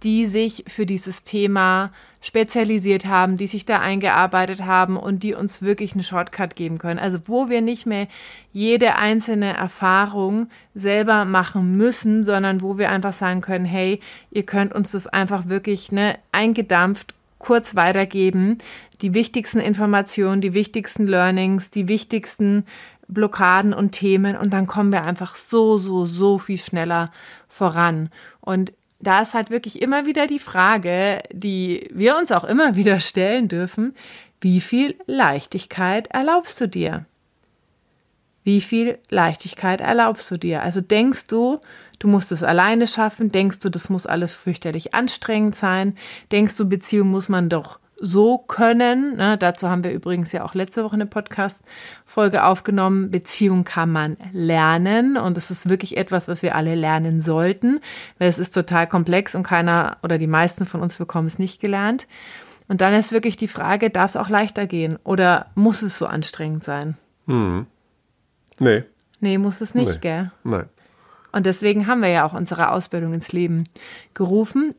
die 0.02 0.26
sich 0.26 0.64
für 0.66 0.84
dieses 0.84 1.22
Thema 1.22 1.92
spezialisiert 2.20 3.04
haben, 3.04 3.36
die 3.36 3.46
sich 3.46 3.64
da 3.64 3.80
eingearbeitet 3.80 4.64
haben 4.64 4.96
und 4.96 5.22
die 5.22 5.34
uns 5.34 5.62
wirklich 5.62 5.92
einen 5.92 6.02
Shortcut 6.02 6.56
geben 6.56 6.78
können. 6.78 6.98
Also 6.98 7.18
wo 7.26 7.48
wir 7.48 7.60
nicht 7.60 7.86
mehr 7.86 8.06
jede 8.52 8.96
einzelne 8.96 9.56
Erfahrung 9.56 10.48
selber 10.74 11.24
machen 11.24 11.76
müssen, 11.76 12.24
sondern 12.24 12.62
wo 12.62 12.78
wir 12.78 12.90
einfach 12.90 13.12
sagen 13.12 13.40
können, 13.40 13.64
hey, 13.64 14.00
ihr 14.30 14.44
könnt 14.44 14.72
uns 14.72 14.92
das 14.92 15.06
einfach 15.06 15.48
wirklich 15.48 15.90
ne, 15.90 16.18
eingedampft 16.30 17.14
kurz 17.42 17.76
weitergeben. 17.76 18.58
Die 19.02 19.12
wichtigsten 19.12 19.58
Informationen, 19.58 20.40
die 20.40 20.54
wichtigsten 20.54 21.06
Learnings, 21.06 21.70
die 21.70 21.88
wichtigsten 21.88 22.64
Blockaden 23.08 23.74
und 23.74 23.92
Themen 23.92 24.36
und 24.36 24.52
dann 24.52 24.66
kommen 24.66 24.92
wir 24.92 25.04
einfach 25.04 25.36
so, 25.36 25.76
so, 25.76 26.06
so 26.06 26.38
viel 26.38 26.58
schneller 26.58 27.12
voran. 27.48 28.10
Und 28.40 28.72
da 29.00 29.20
ist 29.20 29.34
halt 29.34 29.50
wirklich 29.50 29.82
immer 29.82 30.06
wieder 30.06 30.26
die 30.26 30.38
Frage, 30.38 31.22
die 31.32 31.88
wir 31.92 32.16
uns 32.16 32.32
auch 32.32 32.44
immer 32.44 32.74
wieder 32.76 33.00
stellen 33.00 33.48
dürfen, 33.48 33.94
wie 34.40 34.60
viel 34.60 34.96
Leichtigkeit 35.06 36.08
erlaubst 36.08 36.60
du 36.60 36.68
dir? 36.68 37.04
Wie 38.44 38.60
viel 38.60 38.98
Leichtigkeit 39.08 39.80
erlaubst 39.80 40.28
du 40.30 40.36
dir? 40.36 40.62
Also 40.62 40.80
denkst 40.80 41.28
du, 41.28 41.60
du 42.02 42.08
musst 42.08 42.32
es 42.32 42.42
alleine 42.42 42.86
schaffen? 42.86 43.30
Denkst 43.30 43.60
du, 43.60 43.68
das 43.68 43.88
muss 43.88 44.06
alles 44.06 44.34
fürchterlich 44.34 44.92
anstrengend 44.92 45.54
sein? 45.54 45.96
Denkst 46.32 46.56
du, 46.56 46.68
Beziehung 46.68 47.08
muss 47.08 47.28
man 47.28 47.48
doch 47.48 47.78
so 47.96 48.38
können? 48.38 49.16
Ne, 49.16 49.38
dazu 49.38 49.68
haben 49.68 49.84
wir 49.84 49.92
übrigens 49.92 50.32
ja 50.32 50.44
auch 50.44 50.54
letzte 50.54 50.82
Woche 50.82 50.94
eine 50.94 51.06
Podcast-Folge 51.06 52.42
aufgenommen. 52.42 53.12
Beziehung 53.12 53.62
kann 53.62 53.92
man 53.92 54.16
lernen 54.32 55.16
und 55.16 55.38
es 55.38 55.52
ist 55.52 55.68
wirklich 55.68 55.96
etwas, 55.96 56.26
was 56.26 56.42
wir 56.42 56.56
alle 56.56 56.74
lernen 56.74 57.22
sollten, 57.22 57.80
weil 58.18 58.28
es 58.28 58.40
ist 58.40 58.52
total 58.52 58.88
komplex 58.88 59.36
und 59.36 59.44
keiner 59.44 59.98
oder 60.02 60.18
die 60.18 60.26
meisten 60.26 60.66
von 60.66 60.80
uns 60.80 60.98
bekommen 60.98 61.28
es 61.28 61.38
nicht 61.38 61.60
gelernt. 61.60 62.08
Und 62.66 62.80
dann 62.80 62.94
ist 62.94 63.12
wirklich 63.12 63.36
die 63.36 63.48
Frage, 63.48 63.90
darf 63.90 64.10
es 64.10 64.16
auch 64.16 64.28
leichter 64.28 64.66
gehen 64.66 64.98
oder 65.04 65.46
muss 65.54 65.82
es 65.82 65.98
so 65.98 66.06
anstrengend 66.06 66.64
sein? 66.64 66.96
Hm. 67.26 67.66
Nee. 68.58 68.82
Nee, 69.20 69.38
muss 69.38 69.60
es 69.60 69.74
nicht, 69.74 69.92
nee. 69.92 69.98
gell? 70.00 70.32
Nein. 70.42 70.68
Und 71.32 71.46
deswegen 71.46 71.86
haben 71.86 72.02
wir 72.02 72.10
ja 72.10 72.26
auch 72.26 72.34
unsere 72.34 72.70
Ausbildung 72.70 73.14
ins 73.14 73.32
Leben 73.32 73.68
gerufen. 74.14 74.74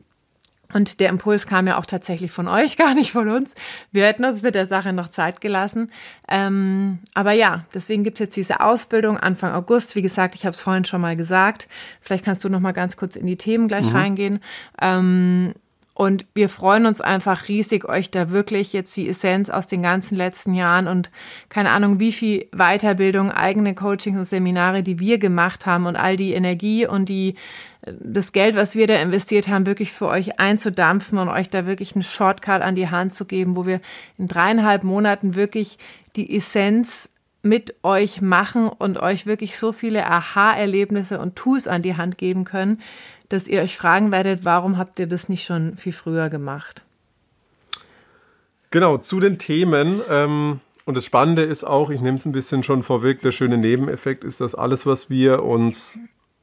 Und 0.72 0.98
der 0.98 1.08
Impuls 1.08 1.46
kam 1.46 1.68
ja 1.68 1.78
auch 1.78 1.86
tatsächlich 1.86 2.32
von 2.32 2.48
euch, 2.48 2.76
gar 2.78 2.94
nicht 2.94 3.12
von 3.12 3.28
uns. 3.28 3.54
Wir 3.92 4.06
hätten 4.06 4.24
uns 4.24 4.42
mit 4.42 4.54
der 4.54 4.66
Sache 4.66 4.92
noch 4.92 5.08
Zeit 5.08 5.40
gelassen. 5.40 5.90
Ähm, 6.28 6.98
aber 7.14 7.32
ja, 7.32 7.64
deswegen 7.74 8.02
gibt 8.02 8.16
es 8.16 8.26
jetzt 8.26 8.36
diese 8.36 8.60
Ausbildung 8.60 9.16
Anfang 9.16 9.52
August. 9.52 9.94
Wie 9.94 10.02
gesagt, 10.02 10.34
ich 10.34 10.44
habe 10.44 10.54
es 10.54 10.60
vorhin 10.60 10.84
schon 10.84 11.00
mal 11.00 11.16
gesagt. 11.16 11.68
Vielleicht 12.00 12.24
kannst 12.24 12.42
du 12.44 12.48
noch 12.48 12.60
mal 12.60 12.72
ganz 12.72 12.96
kurz 12.96 13.14
in 13.16 13.26
die 13.26 13.36
Themen 13.36 13.68
gleich 13.68 13.90
mhm. 13.90 13.96
reingehen. 13.96 14.40
Ähm, 14.80 15.54
Und 15.94 16.26
wir 16.34 16.48
freuen 16.48 16.86
uns 16.86 17.00
einfach 17.00 17.46
riesig, 17.46 17.88
euch 17.88 18.10
da 18.10 18.30
wirklich 18.30 18.72
jetzt 18.72 18.96
die 18.96 19.08
Essenz 19.08 19.48
aus 19.48 19.68
den 19.68 19.80
ganzen 19.82 20.16
letzten 20.16 20.52
Jahren 20.52 20.88
und 20.88 21.08
keine 21.48 21.70
Ahnung, 21.70 22.00
wie 22.00 22.12
viel 22.12 22.48
Weiterbildung, 22.50 23.30
eigene 23.30 23.76
Coachings 23.76 24.18
und 24.18 24.24
Seminare, 24.24 24.82
die 24.82 24.98
wir 24.98 25.18
gemacht 25.18 25.66
haben 25.66 25.86
und 25.86 25.94
all 25.94 26.16
die 26.16 26.32
Energie 26.32 26.84
und 26.84 27.08
die, 27.08 27.36
das 27.86 28.32
Geld, 28.32 28.56
was 28.56 28.74
wir 28.74 28.88
da 28.88 28.96
investiert 28.96 29.46
haben, 29.46 29.66
wirklich 29.66 29.92
für 29.92 30.08
euch 30.08 30.40
einzudampfen 30.40 31.16
und 31.18 31.28
euch 31.28 31.48
da 31.48 31.64
wirklich 31.64 31.94
einen 31.94 32.02
Shortcut 32.02 32.60
an 32.60 32.74
die 32.74 32.88
Hand 32.88 33.14
zu 33.14 33.24
geben, 33.24 33.54
wo 33.54 33.64
wir 33.64 33.80
in 34.18 34.26
dreieinhalb 34.26 34.82
Monaten 34.82 35.36
wirklich 35.36 35.78
die 36.16 36.36
Essenz 36.36 37.08
mit 37.44 37.74
euch 37.82 38.20
machen 38.20 38.68
und 38.68 38.98
euch 38.98 39.26
wirklich 39.26 39.58
so 39.58 39.72
viele 39.72 40.06
Aha-Erlebnisse 40.06 41.18
und 41.20 41.36
Tools 41.36 41.68
an 41.68 41.82
die 41.82 41.96
Hand 41.96 42.18
geben 42.18 42.44
können, 42.44 42.80
dass 43.28 43.46
ihr 43.46 43.62
euch 43.62 43.76
fragen 43.76 44.12
werdet, 44.12 44.44
warum 44.44 44.78
habt 44.78 44.98
ihr 44.98 45.06
das 45.06 45.28
nicht 45.28 45.44
schon 45.44 45.76
viel 45.76 45.92
früher 45.92 46.30
gemacht? 46.30 46.82
Genau, 48.70 48.98
zu 48.98 49.20
den 49.20 49.38
Themen. 49.38 50.02
Ähm, 50.08 50.60
und 50.84 50.96
das 50.96 51.04
Spannende 51.04 51.42
ist 51.42 51.64
auch, 51.64 51.90
ich 51.90 52.00
nehme 52.00 52.16
es 52.16 52.26
ein 52.26 52.32
bisschen 52.32 52.62
schon 52.62 52.82
vorweg, 52.82 53.22
der 53.22 53.30
schöne 53.30 53.56
Nebeneffekt 53.56 54.24
ist, 54.24 54.40
dass 54.40 54.54
alles, 54.54 54.84
was 54.84 55.08
wir 55.08 55.42
uns 55.42 55.98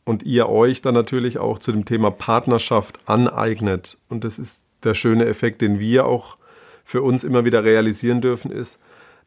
und 0.06 0.24
ihr 0.24 0.50
euch 0.50 0.82
dann 0.82 0.94
natürlich 0.94 1.38
auch 1.38 1.60
zu 1.60 1.72
dem 1.72 1.86
Thema 1.86 2.10
Partnerschaft 2.10 3.00
aneignet. 3.06 3.98
Und 4.10 4.24
das 4.24 4.40
ist 4.40 4.64
der 4.84 4.94
schöne 4.94 5.26
Effekt, 5.26 5.62
den 5.62 5.80
wir 5.80 6.06
auch 6.06 6.38
für 6.84 7.02
uns 7.02 7.24
immer 7.24 7.46
wieder 7.46 7.64
realisieren 7.64 8.22
dürfen, 8.22 8.52
ist, 8.52 8.80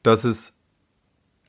dass 0.03 0.25
es 0.25 0.53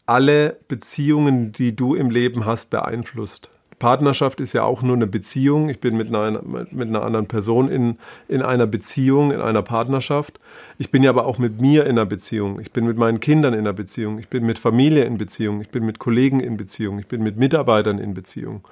alle 0.05 0.57
Beziehungen, 0.67 1.51
die 1.51 1.75
du 1.75 1.95
im 1.95 2.09
Leben 2.09 2.45
hast, 2.45 2.69
beeinflusst. 2.69 3.49
Partnerschaft 3.79 4.39
ist 4.39 4.53
ja 4.53 4.63
auch 4.63 4.81
nur 4.81 4.95
eine 4.95 5.07
Beziehung. 5.07 5.69
Ich 5.69 5.79
bin 5.79 5.97
mit 5.97 6.07
einer, 6.13 6.41
mit 6.41 6.87
einer 6.87 7.03
anderen 7.03 7.27
Person 7.27 7.69
in, 7.69 7.97
in 8.27 8.41
einer 8.41 8.67
Beziehung, 8.67 9.31
in 9.31 9.41
einer 9.41 9.63
Partnerschaft. 9.63 10.39
Ich 10.77 10.91
bin 10.91 11.03
ja 11.03 11.09
aber 11.09 11.25
auch 11.25 11.37
mit 11.37 11.59
mir 11.59 11.83
in 11.83 11.91
einer 11.91 12.05
Beziehung. 12.05 12.59
Ich 12.59 12.71
bin 12.71 12.85
mit 12.85 12.97
meinen 12.97 13.19
Kindern 13.19 13.53
in 13.53 13.59
einer 13.59 13.73
Beziehung. 13.73 14.17
Ich 14.19 14.29
bin 14.29 14.45
mit 14.45 14.59
Familie 14.59 15.03
in 15.03 15.17
Beziehung. 15.17 15.59
Ich 15.59 15.69
bin 15.69 15.85
mit 15.85 15.99
Kollegen 15.99 16.39
in 16.39 16.55
Beziehung. 16.55 16.99
Ich 16.99 17.07
bin 17.07 17.21
mit 17.21 17.37
Mitarbeitern 17.37 17.97
in 17.97 18.13
Beziehung. 18.13 18.63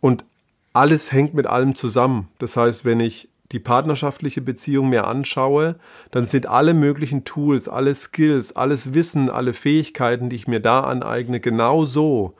Und 0.00 0.24
alles 0.72 1.10
hängt 1.10 1.34
mit 1.34 1.46
allem 1.46 1.74
zusammen. 1.74 2.28
Das 2.38 2.56
heißt, 2.56 2.84
wenn 2.84 3.00
ich 3.00 3.28
die 3.52 3.60
partnerschaftliche 3.60 4.40
Beziehung 4.40 4.88
mir 4.88 5.06
anschaue, 5.06 5.76
dann 6.10 6.26
sind 6.26 6.46
alle 6.46 6.74
möglichen 6.74 7.24
Tools, 7.24 7.68
alle 7.68 7.94
Skills, 7.94 8.56
alles 8.56 8.94
Wissen, 8.94 9.30
alle 9.30 9.52
Fähigkeiten, 9.52 10.28
die 10.30 10.36
ich 10.36 10.48
mir 10.48 10.60
da 10.60 10.80
aneigne, 10.80 11.40
genau 11.40 11.84
so. 11.84 12.34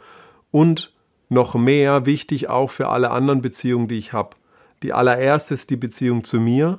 Und 0.51 0.93
noch 1.29 1.55
mehr 1.55 2.07
wichtig 2.07 2.49
auch 2.49 2.71
für 2.71 2.89
alle 2.89 3.11
anderen 3.11 3.43
Beziehungen, 3.43 3.89
die 3.89 3.99
ich 3.99 4.13
habe. 4.13 4.37
Die 4.83 4.93
allererste 4.93 5.55
ist 5.55 5.71
die 5.71 5.77
Beziehung 5.77 6.25
zu 6.25 6.39
mir. 6.39 6.79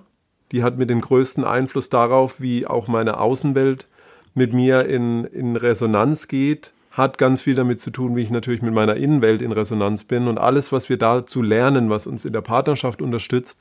Die 0.51 0.63
hat 0.63 0.77
mir 0.77 0.85
den 0.85 1.01
größten 1.01 1.43
Einfluss 1.43 1.89
darauf, 1.89 2.39
wie 2.39 2.65
auch 2.65 2.87
meine 2.87 3.19
Außenwelt 3.19 3.87
mit 4.33 4.53
mir 4.53 4.85
in, 4.85 5.25
in 5.25 5.55
Resonanz 5.55 6.27
geht. 6.27 6.73
Hat 6.91 7.17
ganz 7.17 7.41
viel 7.41 7.55
damit 7.55 7.81
zu 7.81 7.91
tun, 7.91 8.15
wie 8.15 8.21
ich 8.21 8.31
natürlich 8.31 8.61
mit 8.61 8.73
meiner 8.73 8.95
Innenwelt 8.95 9.41
in 9.41 9.51
Resonanz 9.51 10.03
bin. 10.05 10.27
Und 10.27 10.37
alles, 10.37 10.71
was 10.71 10.89
wir 10.89 10.97
dazu 10.97 11.41
lernen, 11.41 11.89
was 11.89 12.07
uns 12.07 12.23
in 12.23 12.33
der 12.33 12.41
Partnerschaft 12.41 13.01
unterstützt, 13.01 13.59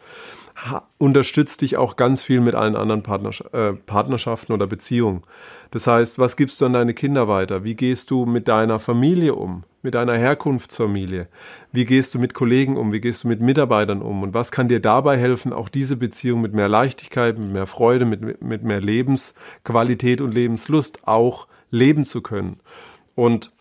unterstützt 0.98 1.60
dich 1.60 1.76
auch 1.76 1.96
ganz 1.96 2.22
viel 2.22 2.40
mit 2.40 2.54
allen 2.54 2.76
anderen 2.76 3.02
Partners 3.02 3.40
äh, 3.52 3.74
Partnerschaften 3.74 4.52
oder 4.52 4.66
Beziehungen. 4.66 5.22
Das 5.70 5.86
heißt, 5.86 6.18
was 6.18 6.36
gibst 6.36 6.60
du 6.60 6.66
an 6.66 6.72
deine 6.72 6.94
Kinder 6.94 7.28
weiter? 7.28 7.64
Wie 7.64 7.74
gehst 7.74 8.10
du 8.10 8.24
mit 8.24 8.48
deiner 8.48 8.78
Familie 8.78 9.34
um? 9.34 9.64
Mit 9.82 9.94
deiner 9.94 10.16
Herkunftsfamilie? 10.16 11.28
Wie 11.72 11.84
gehst 11.84 12.14
du 12.14 12.18
mit 12.18 12.34
Kollegen 12.34 12.76
um? 12.76 12.92
Wie 12.92 13.00
gehst 13.00 13.24
du 13.24 13.28
mit 13.28 13.40
Mitarbeitern 13.40 14.02
um? 14.02 14.22
Und 14.22 14.34
was 14.34 14.50
kann 14.50 14.68
dir 14.68 14.80
dabei 14.80 15.18
helfen, 15.18 15.52
auch 15.52 15.68
diese 15.68 15.96
Beziehung 15.96 16.40
mit 16.40 16.54
mehr 16.54 16.68
Leichtigkeit, 16.68 17.38
mit 17.38 17.52
mehr 17.52 17.66
Freude, 17.66 18.04
mit, 18.04 18.42
mit 18.42 18.64
mehr 18.64 18.80
Lebensqualität 18.80 20.20
und 20.20 20.32
Lebenslust 20.32 21.06
auch 21.06 21.46
leben 21.70 22.04
zu 22.04 22.22
können? 22.22 22.60
Und 23.14 23.52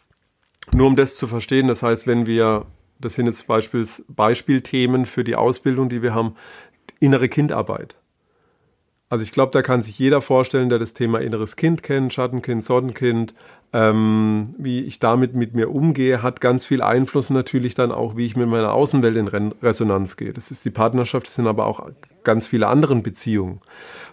nur 0.74 0.88
um 0.88 0.96
das 0.96 1.16
zu 1.16 1.28
verstehen, 1.28 1.68
das 1.68 1.84
heißt, 1.84 2.08
wenn 2.08 2.26
wir 2.26 2.66
das 3.00 3.16
sind 3.16 3.26
jetzt 3.26 3.46
Beispiels, 3.48 4.04
Beispielthemen 4.08 5.06
für 5.06 5.24
die 5.24 5.36
Ausbildung, 5.36 5.90
die 5.90 6.02
wir 6.02 6.16
haben 6.16 6.36
innere 7.06 7.30
Kindarbeit. 7.30 7.96
Also 9.08 9.24
ich 9.24 9.32
glaube, 9.32 9.52
da 9.52 9.62
kann 9.62 9.82
sich 9.82 10.00
jeder 10.00 10.20
vorstellen, 10.20 10.70
der 10.70 10.80
das 10.80 10.94
Thema 10.94 11.22
inneres 11.22 11.56
Kind 11.56 11.84
kennt, 11.84 12.12
Schattenkind, 12.12 12.64
Sonnenkind, 12.64 13.36
ähm, 13.72 14.56
wie 14.58 14.82
ich 14.82 15.00
damit 15.00 15.36
mit 15.36 15.54
mir 15.54 15.70
umgehe, 15.70 16.24
hat 16.24 16.42
ganz 16.42 16.66
viel 16.66 16.82
Einfluss 16.82 17.30
natürlich 17.30 17.76
dann 17.76 17.92
auch, 17.92 18.18
wie 18.18 18.26
ich 18.26 18.36
mit 18.36 18.50
meiner 18.50 18.74
Außenwelt 18.74 19.16
in 19.16 19.28
Resonanz 19.62 20.18
gehe. 20.18 20.34
Das 20.34 20.50
ist 20.50 20.66
die 20.66 20.72
Partnerschaft, 20.72 21.28
das 21.28 21.36
sind 21.36 21.46
aber 21.46 21.68
auch 21.68 21.88
ganz 22.24 22.48
viele 22.48 22.68
andere 22.68 22.96
Beziehungen. 22.96 23.62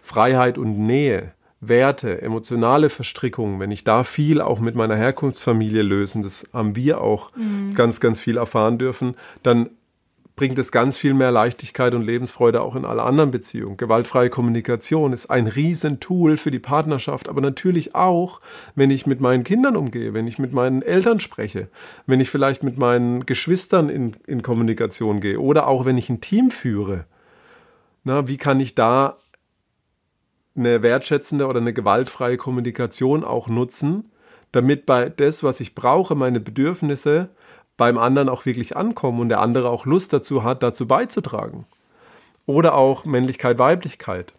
Freiheit 0.02 0.59
und 0.59 0.78
Nähe, 0.78 1.33
Werte, 1.61 2.20
emotionale 2.20 2.90
Verstrickungen, 2.90 3.61
wenn 3.61 3.70
ich 3.70 3.85
da 3.85 4.05
viel 4.05 4.40
auch 4.40 4.59
mit 4.59 4.74
meiner 4.74 4.96
Herkunftsfamilie 4.96 5.83
lösen, 5.83 6.22
das 6.22 6.44
haben 6.52 6.76
wir 6.76 7.00
auch 7.00 7.35
mhm. 7.37 7.72
ganz, 7.74 8.00
ganz 8.00 8.20
viel 8.20 8.37
erfahren 8.37 8.78
dürfen, 8.78 9.14
dann 9.42 9.70
bringt 10.35 10.59
es 10.59 10.73
ganz 10.73 10.97
viel 10.97 11.14
mehr 11.14 11.31
Leichtigkeit 11.31 11.95
und 11.95 12.03
Lebensfreude 12.03 12.62
auch 12.62 12.75
in 12.75 12.85
alle 12.85 13.03
anderen 13.03 13.31
Beziehungen. 13.31 13.77
Gewaltfreie 13.77 14.31
Kommunikation 14.31 15.12
ist 15.12 15.27
ein 15.27 15.47
Riesentool 15.47 16.37
für 16.37 16.51
die 16.51 16.59
Partnerschaft, 16.59 17.29
aber 17.29 17.40
natürlich 17.40 17.95
auch, 17.95 18.40
wenn 18.75 18.90
ich 18.90 19.07
mit 19.07 19.21
meinen 19.21 19.45
Kindern 19.45 19.77
umgehe, 19.77 20.14
wenn 20.14 20.27
ich 20.27 20.38
mit 20.38 20.53
meinen 20.53 20.83
Eltern 20.83 21.21
spreche, 21.21 21.68
wenn 22.07 22.21
ich 22.21 22.31
vielleicht 22.31 22.62
mit 22.62 22.79
meinen 22.79 23.27
Geschwistern 23.27 23.88
in, 23.88 24.16
in 24.27 24.42
Kommunikation 24.42 25.21
gehe 25.21 25.38
oder 25.38 25.68
auch 25.68 25.85
wenn 25.85 25.99
ich 25.99 26.09
ein 26.09 26.21
Team 26.21 26.51
führe. 26.51 27.05
Na, 28.05 28.27
wie 28.27 28.38
kann 28.38 28.59
ich 28.59 28.75
da 28.75 29.16
eine 30.57 30.83
wertschätzende 30.83 31.47
oder 31.47 31.61
eine 31.61 31.73
gewaltfreie 31.73 32.37
Kommunikation 32.37 33.25
auch 33.25 33.49
nutzen, 33.49 34.11
damit 34.51 34.87
bei 34.87 35.09
das, 35.09 35.42
was 35.42 35.61
ich 35.61 35.75
brauche, 35.75 36.14
meine 36.14 36.40
Bedürfnisse, 36.40 37.31
beim 37.76 37.98
anderen 37.98 38.28
auch 38.28 38.44
wirklich 38.46 38.76
ankommen 38.76 39.20
und 39.20 39.28
der 39.28 39.40
andere 39.40 39.68
auch 39.70 39.87
Lust 39.87 40.12
dazu 40.12 40.44
hat, 40.44 40.62
dazu 40.62 40.87
beizutragen. 40.87 41.66
Oder 42.46 42.74
auch 42.74 43.04
Männlichkeit, 43.04 43.58
Weiblichkeit. 43.58 44.35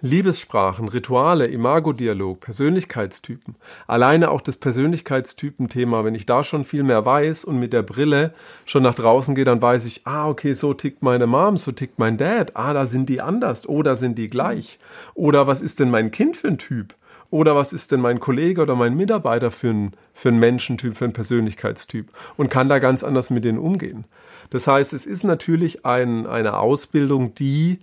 Liebessprachen, 0.00 0.88
Rituale, 0.88 1.46
Imagodialog, 1.48 2.40
Persönlichkeitstypen. 2.40 3.56
Alleine 3.88 4.30
auch 4.30 4.40
das 4.40 4.56
Persönlichkeitstypen-Thema, 4.56 6.04
wenn 6.04 6.14
ich 6.14 6.24
da 6.24 6.44
schon 6.44 6.64
viel 6.64 6.84
mehr 6.84 7.04
weiß 7.04 7.44
und 7.44 7.58
mit 7.58 7.72
der 7.72 7.82
Brille 7.82 8.32
schon 8.64 8.84
nach 8.84 8.94
draußen 8.94 9.34
gehe, 9.34 9.44
dann 9.44 9.60
weiß 9.60 9.84
ich, 9.86 10.06
ah, 10.06 10.28
okay, 10.28 10.52
so 10.52 10.72
tickt 10.72 11.02
meine 11.02 11.26
Mom, 11.26 11.56
so 11.56 11.72
tickt 11.72 11.98
mein 11.98 12.16
Dad. 12.16 12.52
Ah, 12.54 12.72
da 12.74 12.86
sind 12.86 13.08
die 13.08 13.20
anders 13.20 13.68
oder 13.68 13.96
sind 13.96 14.18
die 14.18 14.28
gleich. 14.28 14.78
Oder 15.14 15.48
was 15.48 15.60
ist 15.60 15.80
denn 15.80 15.90
mein 15.90 16.12
Kind 16.12 16.36
für 16.36 16.48
ein 16.48 16.58
Typ? 16.58 16.94
Oder 17.30 17.54
was 17.54 17.72
ist 17.72 17.92
denn 17.92 18.00
mein 18.00 18.20
Kollege 18.20 18.62
oder 18.62 18.74
mein 18.74 18.96
Mitarbeiter 18.96 19.50
für 19.50 19.68
ein, 19.68 19.92
für 20.14 20.32
Menschentyp, 20.32 20.96
für 20.96 21.04
ein 21.04 21.12
Persönlichkeitstyp 21.12 22.10
und 22.36 22.48
kann 22.48 22.68
da 22.68 22.78
ganz 22.78 23.04
anders 23.04 23.28
mit 23.28 23.44
denen 23.44 23.58
umgehen. 23.58 24.04
Das 24.50 24.66
heißt, 24.66 24.94
es 24.94 25.04
ist 25.04 25.24
natürlich 25.24 25.84
ein, 25.84 26.26
eine 26.26 26.58
Ausbildung, 26.58 27.34
die 27.34 27.80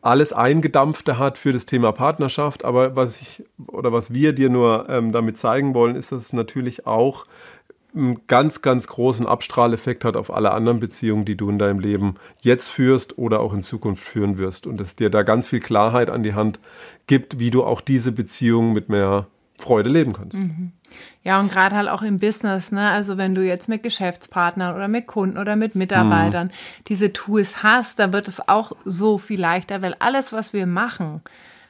alles 0.00 0.32
Eingedampfte 0.32 1.18
hat 1.18 1.38
für 1.38 1.52
das 1.52 1.66
Thema 1.66 1.90
Partnerschaft, 1.90 2.64
aber 2.64 2.94
was 2.94 3.20
ich 3.20 3.42
oder 3.66 3.92
was 3.92 4.12
wir 4.12 4.32
dir 4.32 4.48
nur 4.48 4.88
ähm, 4.88 5.10
damit 5.10 5.38
zeigen 5.38 5.74
wollen, 5.74 5.96
ist, 5.96 6.12
dass 6.12 6.22
es 6.22 6.32
natürlich 6.32 6.86
auch 6.86 7.26
einen 7.94 8.26
ganz, 8.26 8.62
ganz 8.62 8.86
großen 8.86 9.26
Abstrahleffekt 9.26 10.04
hat 10.04 10.16
auf 10.16 10.32
alle 10.32 10.52
anderen 10.52 10.80
Beziehungen, 10.80 11.24
die 11.24 11.36
du 11.36 11.48
in 11.48 11.58
deinem 11.58 11.80
Leben 11.80 12.16
jetzt 12.40 12.68
führst 12.68 13.18
oder 13.18 13.40
auch 13.40 13.52
in 13.52 13.62
Zukunft 13.62 14.04
führen 14.04 14.38
wirst. 14.38 14.66
Und 14.66 14.78
dass 14.78 14.96
dir 14.96 15.10
da 15.10 15.22
ganz 15.22 15.46
viel 15.46 15.60
Klarheit 15.60 16.10
an 16.10 16.22
die 16.22 16.34
Hand 16.34 16.60
gibt, 17.06 17.38
wie 17.38 17.50
du 17.50 17.64
auch 17.64 17.80
diese 17.80 18.12
Beziehungen 18.12 18.72
mit 18.72 18.88
mehr 18.88 19.26
Freude 19.58 19.88
leben 19.88 20.12
kannst. 20.12 20.38
Mhm. 20.38 20.72
Ja, 21.24 21.40
und 21.40 21.50
gerade 21.50 21.76
halt 21.76 21.88
auch 21.88 22.02
im 22.02 22.18
Business, 22.18 22.72
ne? 22.72 22.90
Also 22.90 23.18
wenn 23.18 23.34
du 23.34 23.44
jetzt 23.44 23.68
mit 23.68 23.82
Geschäftspartnern 23.82 24.74
oder 24.74 24.88
mit 24.88 25.06
Kunden 25.06 25.36
oder 25.36 25.56
mit 25.56 25.74
Mitarbeitern 25.74 26.46
mhm. 26.46 26.84
diese 26.86 27.12
Tools 27.12 27.62
hast, 27.62 27.98
da 27.98 28.12
wird 28.12 28.28
es 28.28 28.48
auch 28.48 28.72
so 28.84 29.18
viel 29.18 29.40
leichter, 29.40 29.82
weil 29.82 29.94
alles, 29.98 30.32
was 30.32 30.52
wir 30.52 30.66
machen, 30.66 31.20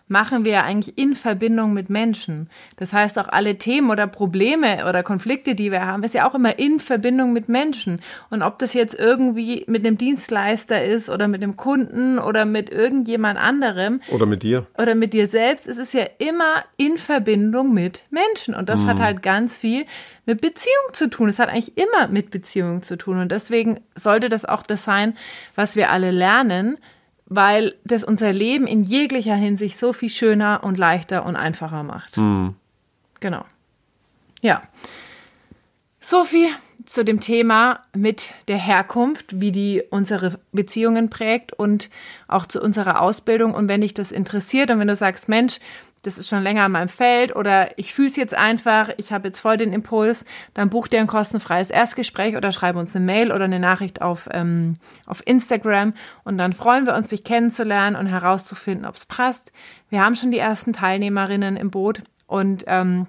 machen 0.08 0.44
wir 0.44 0.52
ja 0.52 0.64
eigentlich 0.64 0.98
in 0.98 1.14
Verbindung 1.14 1.72
mit 1.72 1.90
Menschen. 1.90 2.48
Das 2.76 2.92
heißt, 2.92 3.18
auch 3.18 3.28
alle 3.28 3.58
Themen 3.58 3.90
oder 3.90 4.06
Probleme 4.06 4.86
oder 4.88 5.02
Konflikte, 5.02 5.54
die 5.54 5.70
wir 5.70 5.84
haben, 5.86 6.02
ist 6.02 6.14
ja 6.14 6.28
auch 6.28 6.34
immer 6.34 6.58
in 6.58 6.80
Verbindung 6.80 7.32
mit 7.32 7.48
Menschen. 7.48 8.00
Und 8.30 8.42
ob 8.42 8.58
das 8.58 8.74
jetzt 8.74 8.98
irgendwie 8.98 9.64
mit 9.68 9.86
einem 9.86 9.98
Dienstleister 9.98 10.82
ist 10.82 11.10
oder 11.10 11.28
mit 11.28 11.42
einem 11.42 11.56
Kunden 11.56 12.18
oder 12.18 12.44
mit 12.44 12.70
irgendjemand 12.70 13.38
anderem. 13.38 14.00
Oder 14.10 14.26
mit 14.26 14.42
dir. 14.42 14.66
Oder 14.78 14.94
mit 14.94 15.12
dir 15.12 15.28
selbst, 15.28 15.66
es 15.68 15.76
ist 15.76 15.94
ja 15.94 16.06
immer 16.18 16.64
in 16.76 16.98
Verbindung 16.98 17.74
mit 17.74 18.04
Menschen. 18.10 18.54
Und 18.54 18.68
das 18.68 18.80
mhm. 18.80 18.86
hat 18.86 19.00
halt 19.00 19.22
ganz 19.22 19.58
viel 19.58 19.84
mit 20.24 20.40
Beziehung 20.40 20.92
zu 20.92 21.08
tun. 21.08 21.28
Es 21.28 21.38
hat 21.38 21.48
eigentlich 21.48 21.76
immer 21.76 22.08
mit 22.08 22.30
Beziehung 22.30 22.82
zu 22.82 22.96
tun. 22.96 23.18
Und 23.18 23.32
deswegen 23.32 23.80
sollte 23.94 24.28
das 24.28 24.44
auch 24.44 24.62
das 24.62 24.84
sein, 24.84 25.16
was 25.54 25.76
wir 25.76 25.90
alle 25.90 26.10
lernen, 26.10 26.78
weil 27.28 27.74
das 27.84 28.04
unser 28.04 28.32
Leben 28.32 28.66
in 28.66 28.82
jeglicher 28.82 29.34
Hinsicht 29.34 29.78
so 29.78 29.92
viel 29.92 30.08
schöner 30.08 30.60
und 30.64 30.78
leichter 30.78 31.26
und 31.26 31.36
einfacher 31.36 31.82
macht. 31.82 32.16
Mhm. 32.16 32.54
Genau. 33.20 33.44
Ja. 34.40 34.62
Sophie, 36.00 36.48
zu 36.86 37.04
dem 37.04 37.20
Thema 37.20 37.80
mit 37.94 38.32
der 38.46 38.56
Herkunft, 38.56 39.40
wie 39.40 39.52
die 39.52 39.82
unsere 39.90 40.40
Beziehungen 40.52 41.10
prägt 41.10 41.52
und 41.52 41.90
auch 42.28 42.46
zu 42.46 42.62
unserer 42.62 43.02
Ausbildung. 43.02 43.52
Und 43.52 43.68
wenn 43.68 43.82
dich 43.82 43.92
das 43.92 44.10
interessiert 44.10 44.70
und 44.70 44.78
wenn 44.78 44.88
du 44.88 44.96
sagst, 44.96 45.28
Mensch, 45.28 45.58
das 46.02 46.18
ist 46.18 46.28
schon 46.28 46.42
länger 46.42 46.66
in 46.66 46.72
meinem 46.72 46.88
Feld 46.88 47.34
oder 47.34 47.76
ich 47.78 47.92
fühle 47.92 48.08
es 48.08 48.16
jetzt 48.16 48.34
einfach, 48.34 48.90
ich 48.96 49.12
habe 49.12 49.28
jetzt 49.28 49.40
voll 49.40 49.56
den 49.56 49.72
Impuls, 49.72 50.24
dann 50.54 50.70
buch 50.70 50.88
dir 50.88 51.00
ein 51.00 51.06
kostenfreies 51.06 51.70
Erstgespräch 51.70 52.36
oder 52.36 52.52
schreibe 52.52 52.78
uns 52.78 52.94
eine 52.94 53.04
Mail 53.04 53.32
oder 53.32 53.44
eine 53.44 53.58
Nachricht 53.58 54.00
auf, 54.02 54.28
ähm, 54.32 54.76
auf 55.06 55.22
Instagram 55.26 55.94
und 56.24 56.38
dann 56.38 56.52
freuen 56.52 56.86
wir 56.86 56.94
uns, 56.94 57.10
dich 57.10 57.24
kennenzulernen 57.24 57.96
und 57.96 58.06
herauszufinden, 58.06 58.86
ob 58.86 58.96
es 58.96 59.06
passt. 59.06 59.52
Wir 59.90 60.04
haben 60.04 60.16
schon 60.16 60.30
die 60.30 60.38
ersten 60.38 60.72
Teilnehmerinnen 60.72 61.56
im 61.56 61.70
Boot 61.70 62.02
und 62.26 62.64
ähm, 62.66 63.06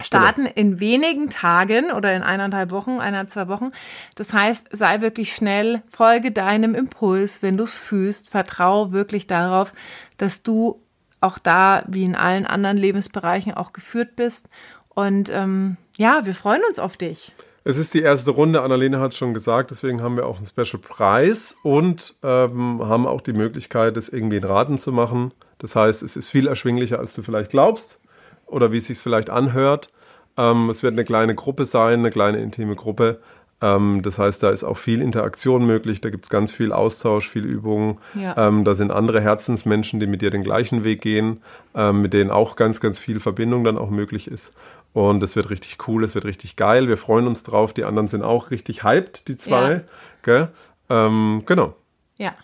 starten 0.00 0.44
genau. 0.44 0.54
in 0.56 0.80
wenigen 0.80 1.30
Tagen 1.30 1.92
oder 1.92 2.14
in 2.14 2.22
eineinhalb 2.22 2.70
Wochen, 2.70 2.92
eineinhalb, 2.92 3.30
zwei 3.30 3.48
Wochen. 3.48 3.70
Das 4.14 4.32
heißt, 4.32 4.68
sei 4.72 5.00
wirklich 5.00 5.34
schnell, 5.34 5.82
folge 5.88 6.32
deinem 6.32 6.74
Impuls, 6.74 7.42
wenn 7.42 7.56
du 7.56 7.64
es 7.64 7.78
fühlst, 7.78 8.30
vertraue 8.30 8.92
wirklich 8.92 9.26
darauf, 9.26 9.72
dass 10.16 10.42
du 10.42 10.81
auch 11.22 11.38
da, 11.38 11.84
wie 11.88 12.04
in 12.04 12.14
allen 12.14 12.46
anderen 12.46 12.76
Lebensbereichen, 12.76 13.54
auch 13.54 13.72
geführt 13.72 14.16
bist. 14.16 14.48
Und 14.88 15.30
ähm, 15.30 15.76
ja, 15.96 16.26
wir 16.26 16.34
freuen 16.34 16.62
uns 16.68 16.78
auf 16.78 16.96
dich. 16.96 17.32
Es 17.64 17.78
ist 17.78 17.94
die 17.94 18.02
erste 18.02 18.32
Runde, 18.32 18.62
Annalena 18.62 18.98
hat 18.98 19.12
es 19.12 19.18
schon 19.18 19.34
gesagt, 19.34 19.70
deswegen 19.70 20.02
haben 20.02 20.16
wir 20.16 20.26
auch 20.26 20.36
einen 20.36 20.46
Special 20.46 20.80
Preis 20.82 21.56
und 21.62 22.16
ähm, 22.24 22.82
haben 22.84 23.06
auch 23.06 23.20
die 23.20 23.32
Möglichkeit, 23.32 23.96
das 23.96 24.08
irgendwie 24.08 24.38
in 24.38 24.44
Raten 24.44 24.78
zu 24.78 24.90
machen. 24.90 25.32
Das 25.58 25.76
heißt, 25.76 26.02
es 26.02 26.16
ist 26.16 26.28
viel 26.28 26.48
erschwinglicher, 26.48 26.98
als 26.98 27.14
du 27.14 27.22
vielleicht 27.22 27.52
glaubst 27.52 28.00
oder 28.46 28.72
wie 28.72 28.78
es 28.78 28.86
sich 28.86 28.98
vielleicht 28.98 29.30
anhört. 29.30 29.90
Ähm, 30.36 30.68
es 30.70 30.82
wird 30.82 30.94
eine 30.94 31.04
kleine 31.04 31.36
Gruppe 31.36 31.64
sein, 31.64 32.00
eine 32.00 32.10
kleine 32.10 32.40
intime 32.40 32.74
Gruppe. 32.74 33.20
Ähm, 33.62 34.02
das 34.02 34.18
heißt, 34.18 34.42
da 34.42 34.50
ist 34.50 34.64
auch 34.64 34.76
viel 34.76 35.00
Interaktion 35.00 35.64
möglich, 35.64 36.00
da 36.00 36.10
gibt 36.10 36.24
es 36.24 36.30
ganz 36.30 36.52
viel 36.52 36.72
Austausch, 36.72 37.28
viel 37.28 37.44
Übung. 37.44 38.00
Ja. 38.14 38.48
Ähm, 38.48 38.64
da 38.64 38.74
sind 38.74 38.90
andere 38.90 39.20
Herzensmenschen, 39.20 40.00
die 40.00 40.06
mit 40.06 40.20
dir 40.20 40.30
den 40.30 40.42
gleichen 40.42 40.84
Weg 40.84 41.00
gehen, 41.00 41.40
ähm, 41.74 42.02
mit 42.02 42.12
denen 42.12 42.30
auch 42.30 42.56
ganz, 42.56 42.80
ganz 42.80 42.98
viel 42.98 43.20
Verbindung 43.20 43.62
dann 43.64 43.78
auch 43.78 43.90
möglich 43.90 44.28
ist. 44.28 44.52
Und 44.92 45.22
es 45.22 45.36
wird 45.36 45.48
richtig 45.48 45.88
cool, 45.88 46.04
es 46.04 46.14
wird 46.14 46.24
richtig 46.24 46.56
geil. 46.56 46.88
Wir 46.88 46.98
freuen 46.98 47.26
uns 47.26 47.44
drauf. 47.44 47.72
Die 47.72 47.84
anderen 47.84 48.08
sind 48.08 48.22
auch 48.22 48.50
richtig 48.50 48.84
hyped, 48.84 49.28
die 49.28 49.38
zwei. 49.38 49.84
Ja. 50.26 50.48
Ähm, 50.90 51.44
genau. 51.46 51.74
Ja. 52.18 52.34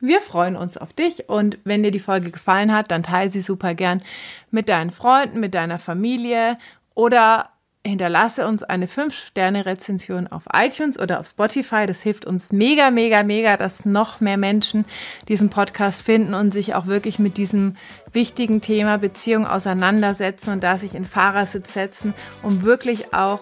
Wir 0.00 0.20
freuen 0.20 0.56
uns 0.56 0.76
auf 0.76 0.92
dich 0.92 1.28
und 1.28 1.58
wenn 1.62 1.84
dir 1.84 1.92
die 1.92 2.00
Folge 2.00 2.32
gefallen 2.32 2.74
hat, 2.74 2.90
dann 2.90 3.04
teile 3.04 3.30
sie 3.30 3.40
super 3.40 3.74
gern 3.74 4.02
mit 4.50 4.68
deinen 4.68 4.90
Freunden, 4.90 5.38
mit 5.38 5.54
deiner 5.54 5.78
Familie 5.78 6.58
oder 6.94 7.50
hinterlasse 7.84 8.46
uns 8.46 8.62
eine 8.62 8.86
5-Sterne-Rezension 8.86 10.28
auf 10.28 10.44
iTunes 10.52 10.98
oder 10.98 11.18
auf 11.18 11.26
Spotify. 11.26 11.86
Das 11.86 12.00
hilft 12.00 12.24
uns 12.24 12.52
mega, 12.52 12.90
mega, 12.90 13.24
mega, 13.24 13.56
dass 13.56 13.84
noch 13.84 14.20
mehr 14.20 14.36
Menschen 14.36 14.84
diesen 15.28 15.50
Podcast 15.50 16.02
finden 16.02 16.34
und 16.34 16.52
sich 16.52 16.74
auch 16.74 16.86
wirklich 16.86 17.18
mit 17.18 17.36
diesem 17.36 17.76
wichtigen 18.12 18.60
Thema 18.60 18.98
Beziehung 18.98 19.46
auseinandersetzen 19.46 20.50
und 20.50 20.62
da 20.62 20.76
sich 20.76 20.94
in 20.94 21.04
Fahrersitz 21.04 21.72
setzen, 21.72 22.14
um 22.42 22.62
wirklich 22.62 23.14
auch 23.14 23.40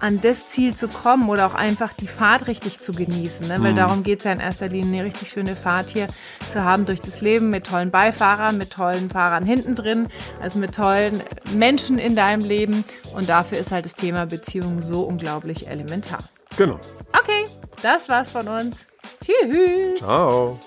an 0.00 0.20
das 0.20 0.48
Ziel 0.48 0.74
zu 0.74 0.88
kommen 0.88 1.28
oder 1.28 1.46
auch 1.46 1.54
einfach 1.54 1.92
die 1.92 2.08
Fahrt 2.08 2.48
richtig 2.48 2.80
zu 2.80 2.92
genießen. 2.92 3.46
Ne? 3.46 3.56
Weil 3.60 3.72
mhm. 3.72 3.76
darum 3.76 4.02
geht 4.02 4.20
es 4.20 4.24
ja 4.24 4.32
in 4.32 4.40
erster 4.40 4.68
Linie, 4.68 5.00
eine 5.00 5.04
richtig 5.04 5.30
schöne 5.30 5.54
Fahrt 5.54 5.90
hier 5.90 6.08
zu 6.52 6.64
haben 6.64 6.86
durch 6.86 7.00
das 7.00 7.20
Leben 7.20 7.50
mit 7.50 7.66
tollen 7.66 7.90
Beifahrern, 7.90 8.58
mit 8.58 8.70
tollen 8.70 9.10
Fahrern 9.10 9.44
hinten 9.44 9.76
drin, 9.76 10.08
also 10.40 10.58
mit 10.58 10.74
tollen 10.74 11.22
Menschen 11.54 11.98
in 11.98 12.16
deinem 12.16 12.44
Leben. 12.44 12.84
Und 13.14 13.28
dafür 13.28 13.58
ist 13.58 13.70
halt 13.72 13.84
das 13.84 13.94
Thema 13.94 14.26
Beziehung 14.26 14.80
so 14.80 15.02
unglaublich 15.02 15.68
elementar. 15.68 16.20
Genau. 16.56 16.78
Okay, 17.12 17.44
das 17.82 18.08
war's 18.08 18.30
von 18.30 18.48
uns. 18.48 18.86
Tschüss. 19.22 20.00
Ciao. 20.00 20.58